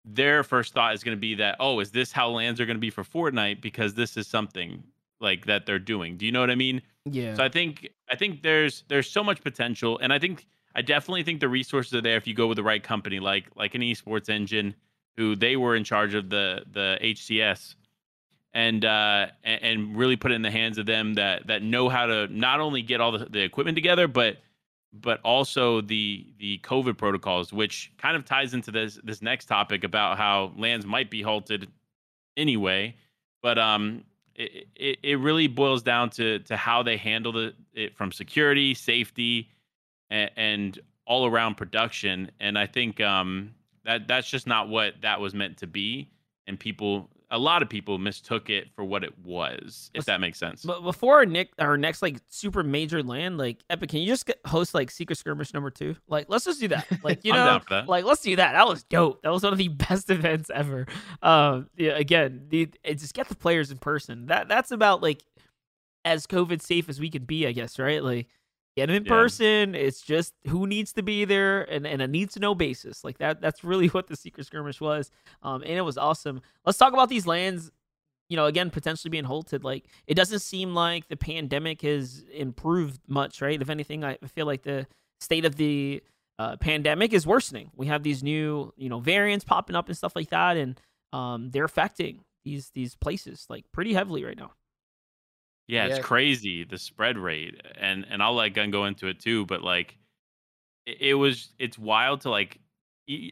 [0.05, 2.77] their first thought is going to be that oh, is this how LANs are going
[2.77, 4.83] to be for Fortnite because this is something
[5.19, 6.17] like that they're doing.
[6.17, 6.81] Do you know what I mean?
[7.05, 10.81] yeah So I think I think there's there's so much potential, and I think I
[10.81, 13.75] definitely think the resources are there if you go with the right company, like like
[13.75, 14.75] an esports engine,
[15.17, 17.75] who they were in charge of the the HCS,
[18.53, 22.05] and uh, and, really put it in the hands of them that that know how
[22.05, 24.37] to not only get all the, the equipment together, but
[24.93, 29.83] but also the the COVID protocols, which kind of ties into this this next topic
[29.83, 31.69] about how LANs might be halted
[32.35, 32.95] anyway.
[33.41, 34.03] But um,
[34.35, 38.73] it, it, it really boils down to to how they handle the, it from security,
[38.73, 39.49] safety,
[40.09, 42.31] and, and all around production.
[42.39, 43.51] And I think um,
[43.85, 46.09] that that's just not what that was meant to be.
[46.47, 49.89] And people, a lot of people mistook it for what it was.
[49.93, 50.63] If that makes sense.
[50.63, 54.29] But before our, Nick, our next like super major LAN, like Epic, can you just
[54.45, 55.95] host like Secret Skirmish number two?
[56.09, 56.85] Like, let's just do that.
[57.03, 57.87] Like, you know, down for that.
[57.87, 58.51] like let's do that.
[58.51, 59.23] That was dope.
[59.23, 60.85] That was one of the best events ever.
[61.23, 64.27] Um, yeah, again, the, it just get the players in person.
[64.27, 65.23] That that's about like
[66.05, 68.03] as COVID safe as we could be, I guess, right?
[68.03, 68.27] Like,
[68.77, 69.09] get them in Yeah.
[69.09, 69.75] person.
[69.75, 73.03] It's just who needs to be there and, and a needs to know basis.
[73.03, 75.11] Like that that's really what the secret skirmish was.
[75.41, 76.41] Um and it was awesome.
[76.65, 77.71] Let's talk about these LANs,
[78.29, 79.63] you know, again, potentially being halted.
[79.63, 83.61] Like it doesn't seem like the pandemic has improved much, right?
[83.61, 84.87] If anything, I feel like the
[85.19, 86.01] state of the
[86.39, 87.69] uh, pandemic is worsening.
[87.75, 90.79] We have these new, you know, variants popping up and stuff like that, and
[91.13, 94.53] um, they're affecting these these places like pretty heavily right now.
[95.71, 99.45] Yeah, it's crazy the spread rate, and and I'll let Gun go into it too.
[99.45, 99.97] But like,
[100.85, 102.59] it, it was it's wild to like.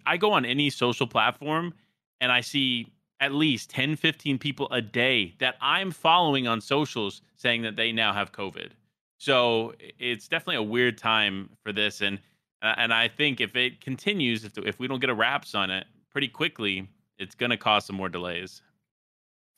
[0.05, 1.73] I go on any social platform,
[2.21, 7.21] and I see at least 10, 15 people a day that I'm following on socials
[7.35, 8.71] saying that they now have COVID.
[9.17, 12.19] So it's definitely a weird time for this, and
[12.61, 15.69] uh, and I think if it continues, if if we don't get a wraps on
[15.69, 16.87] it pretty quickly,
[17.17, 18.61] it's gonna cause some more delays.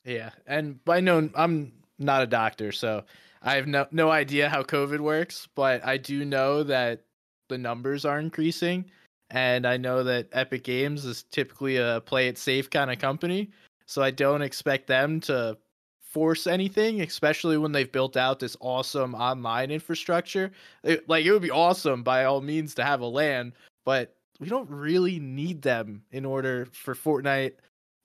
[0.03, 3.03] Yeah, and by no, I'm not a doctor, so
[3.41, 7.03] I have no no idea how COVID works, but I do know that
[7.49, 8.85] the numbers are increasing,
[9.29, 13.49] and I know that Epic Games is typically a play it safe kind of company,
[13.85, 15.57] so I don't expect them to
[16.01, 20.51] force anything, especially when they've built out this awesome online infrastructure.
[20.83, 23.53] It- like it would be awesome by all means to have a LAN,
[23.85, 27.53] but we don't really need them in order for Fortnite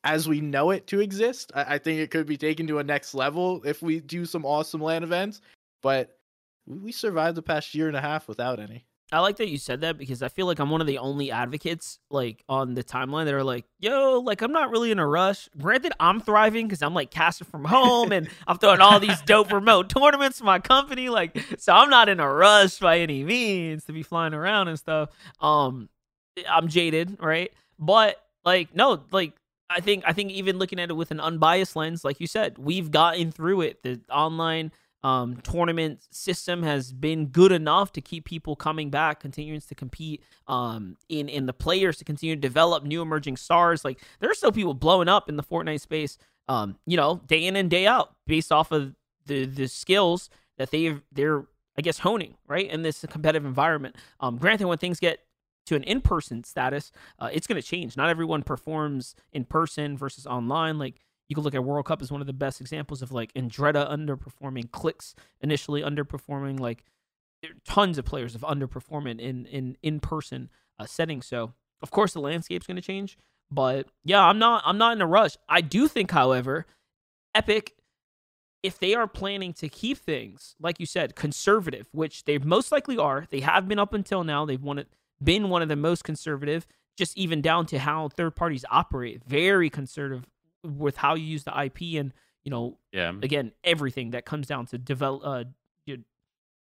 [0.07, 1.51] as we know it to exist.
[1.55, 4.45] I, I think it could be taken to a next level if we do some
[4.47, 5.41] awesome LAN events,
[5.83, 6.17] but
[6.67, 8.87] we- we survived the past year and a half without any.
[9.13, 11.31] I like that you said that because I feel like I'm one of the only
[11.31, 15.07] advocates like on the timeline that are like, yo, like I'm not really in a
[15.07, 15.49] rush.
[15.57, 19.53] Granted, I'm thriving because I'm like casting from home and I'm throwing all these dope
[19.53, 21.09] remote tournaments for my company.
[21.09, 24.79] Like, so I'm not in a rush by any means to be flying around and
[24.79, 25.11] stuff.
[25.41, 25.89] Um,
[26.51, 27.53] I'm jaded, right?
[27.79, 29.35] But like, no, like
[29.69, 32.57] I think I think even looking at it with an unbiased lens, like you said,
[32.59, 33.83] we've gotten through it.
[33.83, 39.61] The online um, tournament system has been good enough to keep people coming back, continuing
[39.61, 43.85] to compete um, in in the players to continue to develop new emerging stars.
[43.85, 46.17] Like there are still people blowing up in the Fortnite space,
[46.49, 48.95] um, you know, day in and day out, based off of
[49.27, 51.45] the the skills that they they're
[51.77, 53.97] I guess honing right in this competitive environment.
[54.21, 55.26] Um, granted, when things get
[55.67, 57.97] to an in-person status, uh, it's going to change.
[57.97, 60.79] Not everyone performs in person versus online.
[60.79, 63.33] Like you can look at World Cup as one of the best examples of like
[63.35, 66.59] Andretta underperforming, Clix initially underperforming.
[66.59, 66.85] Like
[67.65, 70.49] tons of players of underperforming in in in person
[70.79, 71.27] uh, settings.
[71.27, 71.53] So
[71.83, 73.19] of course the landscape's going to change.
[73.51, 75.37] But yeah, I'm not I'm not in a rush.
[75.49, 76.67] I do think, however,
[77.35, 77.75] Epic,
[78.63, 82.99] if they are planning to keep things like you said conservative, which they most likely
[82.99, 84.45] are, they have been up until now.
[84.45, 84.89] They've won it,
[85.23, 86.67] been one of the most conservative.
[86.97, 90.25] Just even down to how third parties operate, very conservative
[90.65, 92.13] with how you use the IP and
[92.43, 93.11] you know Yeah.
[93.23, 95.45] again everything that comes down to develop uh,
[95.85, 96.05] you-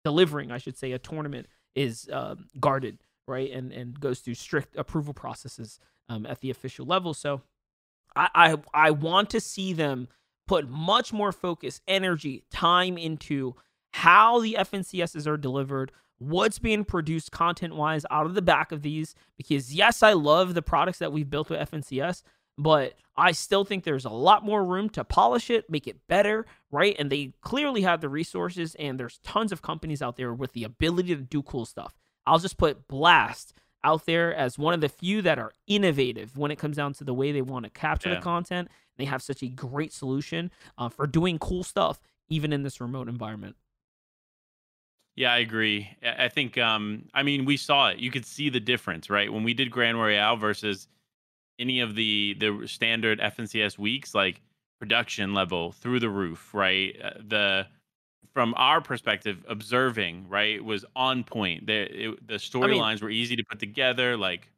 [0.04, 4.76] delivering i should say a tournament is um, guarded right and and goes through strict
[4.76, 5.80] approval processes
[6.10, 7.42] um, at the official level so
[8.16, 10.08] I, I i want to see them
[10.48, 13.56] put much more focus energy time into
[13.94, 18.82] how the fncss are delivered what's being produced content wise out of the back of
[18.82, 22.24] these because yes i love the products that we've built with fncs
[22.58, 26.46] but I still think there's a lot more room to polish it, make it better,
[26.72, 26.96] right?
[26.98, 30.64] And they clearly have the resources, and there's tons of companies out there with the
[30.64, 31.96] ability to do cool stuff.
[32.26, 33.54] I'll just put Blast
[33.84, 37.04] out there as one of the few that are innovative when it comes down to
[37.04, 38.16] the way they want to capture Yeah.
[38.16, 38.70] the content.
[38.98, 42.00] They have such a great solution uh, for doing cool stuff,
[42.30, 43.58] even in this remote environment.
[45.16, 45.90] Yeah, I agree.
[46.04, 48.00] I I think, um, I mean, we saw it.
[48.00, 49.32] You could see the difference, right?
[49.32, 50.88] When we did Grand Royale versus
[51.60, 54.42] any of the the standard FNCS weeks, like
[54.80, 56.96] production level through the roof, right?
[57.02, 57.68] Uh, the
[58.34, 61.66] from our perspective, observing, right, was on point.
[61.68, 64.18] The it, the storylines were easy to put together.
[64.18, 64.52] Like,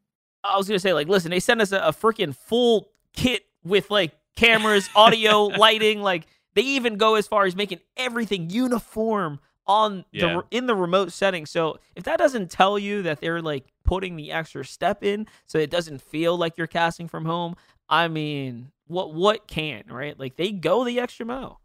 [0.43, 3.91] I was gonna say, like, listen, they sent us a, a freaking full kit with
[3.91, 6.01] like cameras, audio, lighting.
[6.01, 10.35] Like, they even go as far as making everything uniform on the Yeah.
[10.37, 11.45] re- in the remote setting.
[11.45, 15.57] So if that doesn't tell you that they're like putting the extra step in, so
[15.59, 17.55] it doesn't feel like you're casting from home,
[17.89, 20.17] I mean, what what can right?
[20.19, 21.61] Like they go the extra mile.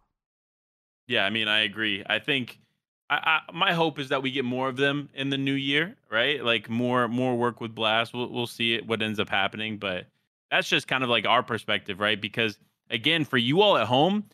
[1.06, 2.02] Yeah, I mean, I agree.
[2.08, 2.58] I think
[3.10, 5.96] I, I, my hope is that we get more of them in the new year,
[6.10, 6.42] right?
[6.42, 8.14] Like more more work with Blast.
[8.14, 10.06] We'll we'll see it what ends up happening, but
[10.50, 12.20] that's just kind of like our perspective, right?
[12.20, 12.58] Because
[12.90, 14.24] again, for you all at home,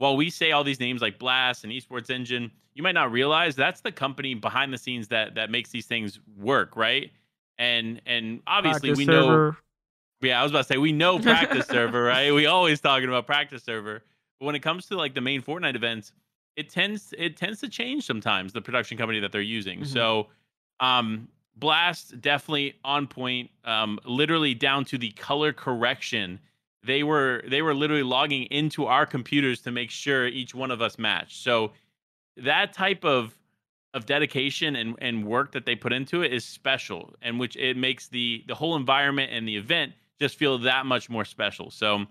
[0.00, 3.54] while we say all these names like Blast and Esports Engine, you might not realize
[3.54, 7.10] that's the company behind the scenes that that makes these things work, right?
[7.58, 9.54] And and obviously we know
[10.22, 12.32] yeah, I was about to say we know practice server, right?
[12.32, 14.02] We always talking about practice server.
[14.38, 16.12] But when it comes to like the main Fortnite events,
[16.56, 19.80] it tends it tends to change sometimes the production company that they're using.
[19.80, 19.86] Mhm.
[19.86, 20.28] So,
[20.80, 23.50] um, Blast definitely on point.
[23.66, 26.40] Um, literally down to the color correction.
[26.82, 30.80] They were they were literally logging into our computers to make sure each one of
[30.80, 31.42] us matched.
[31.42, 31.72] So
[32.36, 33.36] that type of
[33.92, 37.76] of dedication and, and work that they put into it is special and which it
[37.76, 42.04] makes the the whole environment and the event just feel that much more special so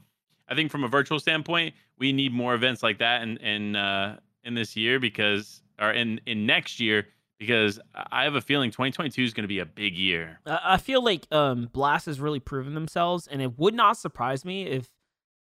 [0.49, 4.17] i think from a virtual standpoint we need more events like that in in uh
[4.43, 7.07] in this year because or in in next year
[7.39, 7.79] because
[8.11, 11.25] i have a feeling 2022 is going to be a big year I feel like
[11.31, 14.89] um, Blast has really proven themselves, and it would not surprise me if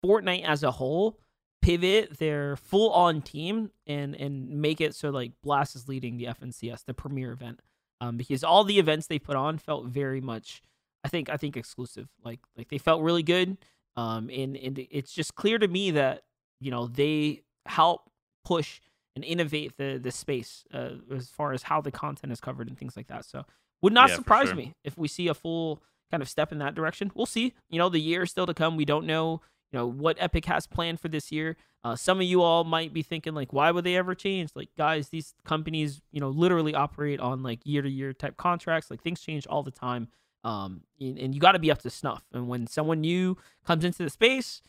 [0.03, 1.19] Fortnite as a whole
[1.61, 6.25] pivot their full on team and and make it so like Blast is leading the
[6.25, 7.61] FNCS, the premier event.
[8.01, 10.61] Um, because all the events they put on felt very much,
[11.03, 12.07] I think, I think exclusive.
[12.23, 13.57] Like like they felt really good.
[13.97, 16.23] Um, and and it's just clear to me that
[16.61, 18.09] you know they help
[18.45, 18.79] push
[19.21, 22.77] and innovate the the space uh, as far as how the content is covered and
[22.77, 23.25] things like that.
[23.25, 23.43] So
[23.81, 24.55] would not Yeah, surprise sure.
[24.55, 27.11] me if we see a full kind of step in that direction.
[27.13, 27.53] We'll see.
[27.69, 28.77] You know, the year is still to come.
[28.77, 29.41] We don't know,
[29.71, 31.57] you know, what Epic has planned for this year.
[31.83, 34.51] Uh, some of you all might be thinking like, why would they ever change?
[34.55, 38.89] Like, guys, these companies, you know, literally operate on like year to year type contracts.
[38.89, 40.07] Like things change all the time.
[40.43, 42.23] Um, and, and you got to be up to snuff.
[42.33, 44.61] And when someone new comes into the space,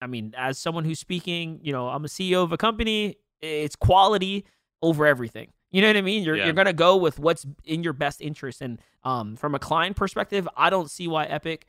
[0.00, 3.16] I mean, as someone who's speaking, you know, I'm a CEO of a company.
[3.42, 4.44] It's quality
[4.82, 5.52] over everything.
[5.70, 6.24] You know what I mean?
[6.24, 6.46] You're Yeah.
[6.46, 8.60] you're gonna go with what's in your best interest.
[8.60, 11.66] And um, from a client perspective, I don't see why Epic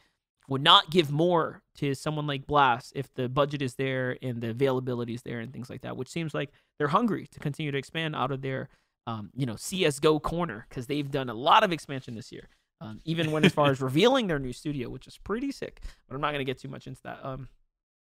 [0.47, 4.49] would not give more to someone like Blast if the budget is there and the
[4.49, 5.95] availability is there and things like that.
[5.95, 8.69] Which seems like they're hungry to continue to expand out of their,
[9.07, 12.49] um, you know, CS:GO corner because they've done a lot of expansion this year.
[12.81, 15.81] Um, even when as far as revealing their new studio, which is pretty sick.
[16.07, 17.23] But I'm not gonna get too much into that.
[17.23, 17.47] Um,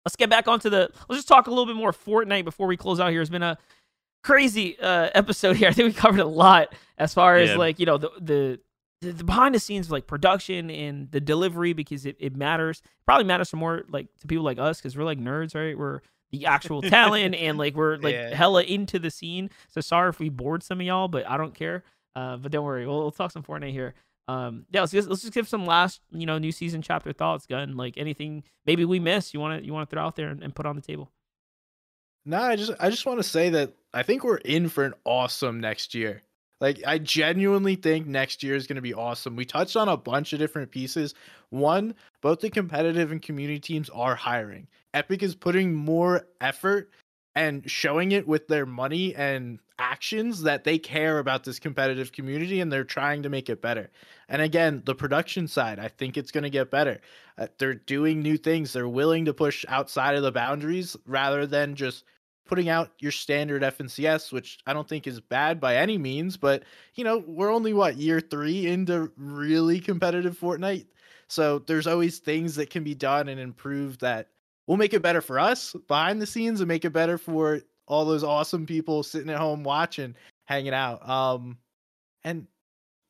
[0.05, 0.91] let's get back onto the.
[1.09, 3.11] Let's just talk a little bit more Fortnite before we close out.
[3.11, 3.59] Here, it's been a
[4.23, 5.69] crazy uh, episode here.
[5.71, 7.57] I think we covered a lot as far as Yeah.
[7.57, 8.61] like you know the the.
[9.03, 13.25] The, the behind the scenes like production and the delivery because it, it matters probably
[13.25, 16.01] matters to more like to people like us because we're like nerds right we're
[16.33, 18.35] the actual talent and like we're like Yeah.
[18.35, 21.55] hella into the scene so sorry if we bored some of y'all but i don't
[21.55, 21.83] care
[22.15, 23.95] uh but don't worry we'll, we'll talk some fortnite here
[24.31, 27.47] um yeah let's just, let's just give some last you know new season chapter thoughts
[27.47, 30.29] gun like anything maybe we miss you want to you want to throw out there
[30.29, 31.11] and, and put on the table
[32.25, 34.95] No, I just I just want to say that I think we're in for an
[35.05, 36.23] awesome next year.
[36.61, 39.35] Like I genuinely think next year is going to be awesome.
[39.37, 41.15] We touched on a bunch of different pieces.
[41.49, 44.69] One, both the competitive and community teams are hiring.
[44.93, 46.91] Epic is putting more effort
[47.35, 52.61] and showing it with their money and actions that they care about this competitive community
[52.61, 53.91] and they're trying to make it better.
[54.29, 57.01] And again, the production side, I think it's going to get better.
[57.39, 58.73] Uh, they're doing new things.
[58.73, 62.05] They're willing to push outside of the boundaries rather than just
[62.47, 66.37] putting out your standard FNCS, which I don't think is bad by any means.
[66.37, 66.65] But
[66.95, 70.87] you know, we're only what year three into really competitive Fortnite,
[71.29, 74.31] so there's always things that can be done and improved that
[74.71, 78.05] will make it better for us behind the scenes and make it better for all
[78.05, 80.15] those awesome people sitting at home watching,
[80.45, 81.07] hanging out.
[81.09, 81.59] Um,
[82.23, 82.47] and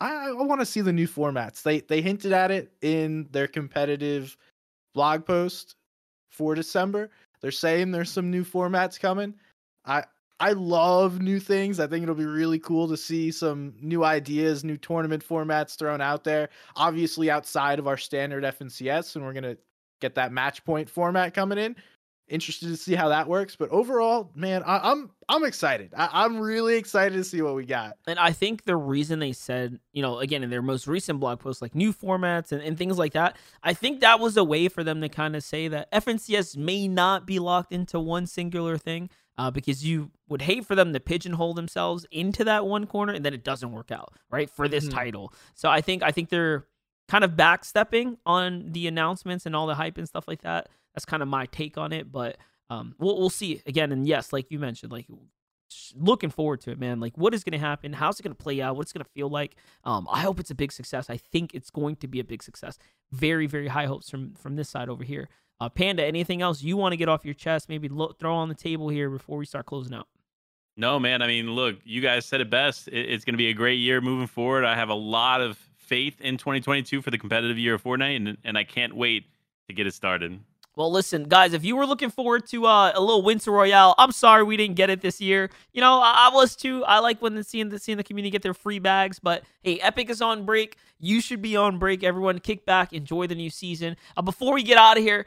[0.00, 1.62] I, I want to see the new formats.
[1.62, 4.38] They they hinted at it in their competitive
[4.94, 5.76] blog post
[6.30, 7.10] for December.
[7.42, 9.34] They're saying there's some new formats coming.
[9.84, 10.04] I
[10.40, 11.78] I love new things.
[11.78, 16.00] I think it'll be really cool to see some new ideas, new tournament formats thrown
[16.00, 16.48] out there.
[16.74, 19.58] Obviously outside of our standard FNCS, and we're gonna
[20.00, 21.76] get that match point format coming in.
[22.28, 23.56] Interested to see how that works.
[23.56, 25.92] But overall, man, I, I'm I'm excited.
[25.96, 27.96] I, I'm really excited to see what we got.
[28.06, 31.40] And I think the reason they said, you know, again, in their most recent blog
[31.40, 34.68] post, like new formats and, and things like that, I think that was a way
[34.68, 38.78] for them to kind of say that FNCS may not be locked into one singular
[38.78, 43.12] thing uh, because you would hate for them to pigeonhole themselves into that one corner
[43.12, 44.94] and then it doesn't work out, right, for this Mhm.
[44.94, 45.32] title.
[45.56, 46.64] So I think I think they're
[47.10, 50.68] kind of backstepping on the announcements and all the hype and stuff like that.
[50.94, 52.36] That's kind of my take on it, but
[52.70, 53.90] um, we'll we'll see again.
[53.92, 55.06] And yes, like you mentioned, like
[55.96, 57.00] looking forward to it, man.
[57.00, 57.92] Like, what is going to happen?
[57.92, 58.76] How's it going to play out?
[58.76, 59.56] What's going to feel like?
[59.84, 61.10] Um, I hope it's a big success.
[61.10, 62.78] I think it's going to be a big success.
[63.12, 65.28] Very, very high hopes from from this side over here.
[65.60, 67.68] Uh, Panda, anything else you want to get off your chest?
[67.68, 70.08] Maybe throw on the table here before we start closing out.
[70.76, 71.20] No, man.
[71.22, 72.88] I mean, look, you guys said it best.
[72.88, 74.64] It- It's going to be a great year moving forward.
[74.64, 75.58] I have a lot of
[75.90, 79.24] faith in 2022 for the competitive year of Fortnite, and, and I can't wait
[79.66, 80.38] to get it started.
[80.76, 84.12] Well, listen, guys, if you were looking forward to uh, a little Winter Royale, I'm
[84.12, 85.50] sorry we didn't get it this year.
[85.72, 86.84] You know, I, I was too.
[86.84, 89.80] I like when the seeing the seeing the community get their free bags, but hey,
[89.80, 90.76] Epic is on break.
[91.00, 92.04] You should be on break.
[92.04, 93.96] Everyone, kick back, enjoy the new season.
[94.16, 95.26] Uh, before we get out of here,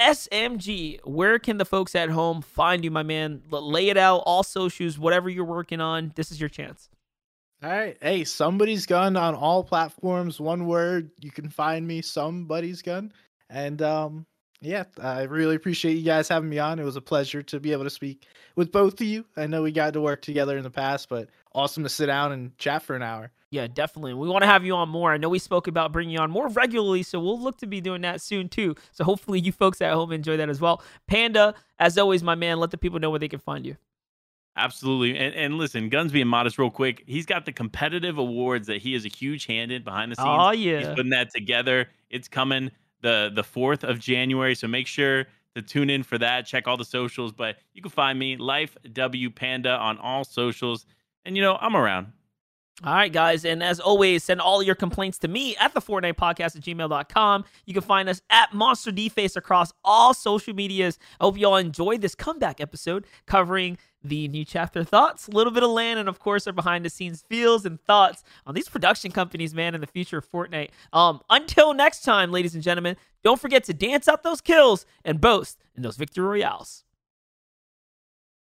[0.00, 3.42] SMG, where can the folks at home find you, my man?
[3.50, 6.12] Lay it out, all socials, whatever you're working on.
[6.14, 6.88] This is your chance.
[7.64, 7.96] All right.
[8.02, 10.38] Hey, Somebodysgun on all platforms.
[10.38, 11.10] One word.
[11.22, 13.10] You can find me, Somebodysgun.
[13.48, 14.26] And um,
[14.60, 16.78] yeah, I really appreciate you guys having me on.
[16.78, 19.24] It was a pleasure to be able to speak with both of you.
[19.38, 22.32] I know we got to work together in the past, but awesome to sit down
[22.32, 23.30] and chat for an hour.
[23.48, 24.12] Yeah, definitely.
[24.12, 25.14] We want to have you on more.
[25.14, 27.80] I know we spoke about bringing you on more regularly, so we'll look to be
[27.80, 28.74] doing that soon too.
[28.92, 30.82] So hopefully you folks at home enjoy that as well.
[31.06, 33.78] Panda, as always, my man, let the people know where they can find you.
[34.56, 35.18] Absolutely.
[35.18, 38.94] And, and listen, Guns being modest, real quick, he's got the competitive awards that he
[38.94, 40.28] is a huge hand in behind the scenes.
[40.28, 40.78] Oh, yeah.
[40.78, 41.88] He's putting that together.
[42.10, 44.54] It's coming the the 4th of January.
[44.54, 45.26] So make sure
[45.56, 46.46] to tune in for that.
[46.46, 47.32] Check all the socials.
[47.32, 50.86] But you can find me, Life W Panda, on all socials.
[51.24, 52.12] And you know, I'm around.
[52.82, 53.44] All right, guys.
[53.44, 57.44] And as always, send all your complaints to me at the Fortnite podcast at gmail.com.
[57.66, 60.98] You can find us at MonsterDface across all social medias.
[61.20, 65.52] I hope you all enjoyed this comeback episode covering the new chapter thoughts, a little
[65.52, 68.68] bit of LAN, and of course, our behind the scenes feels and thoughts on these
[68.68, 70.70] production companies, man, and the future of Fortnite.
[70.92, 75.20] Um, until next time, ladies and gentlemen, don't forget to dance out those kills and
[75.20, 76.83] boast in those victory royales.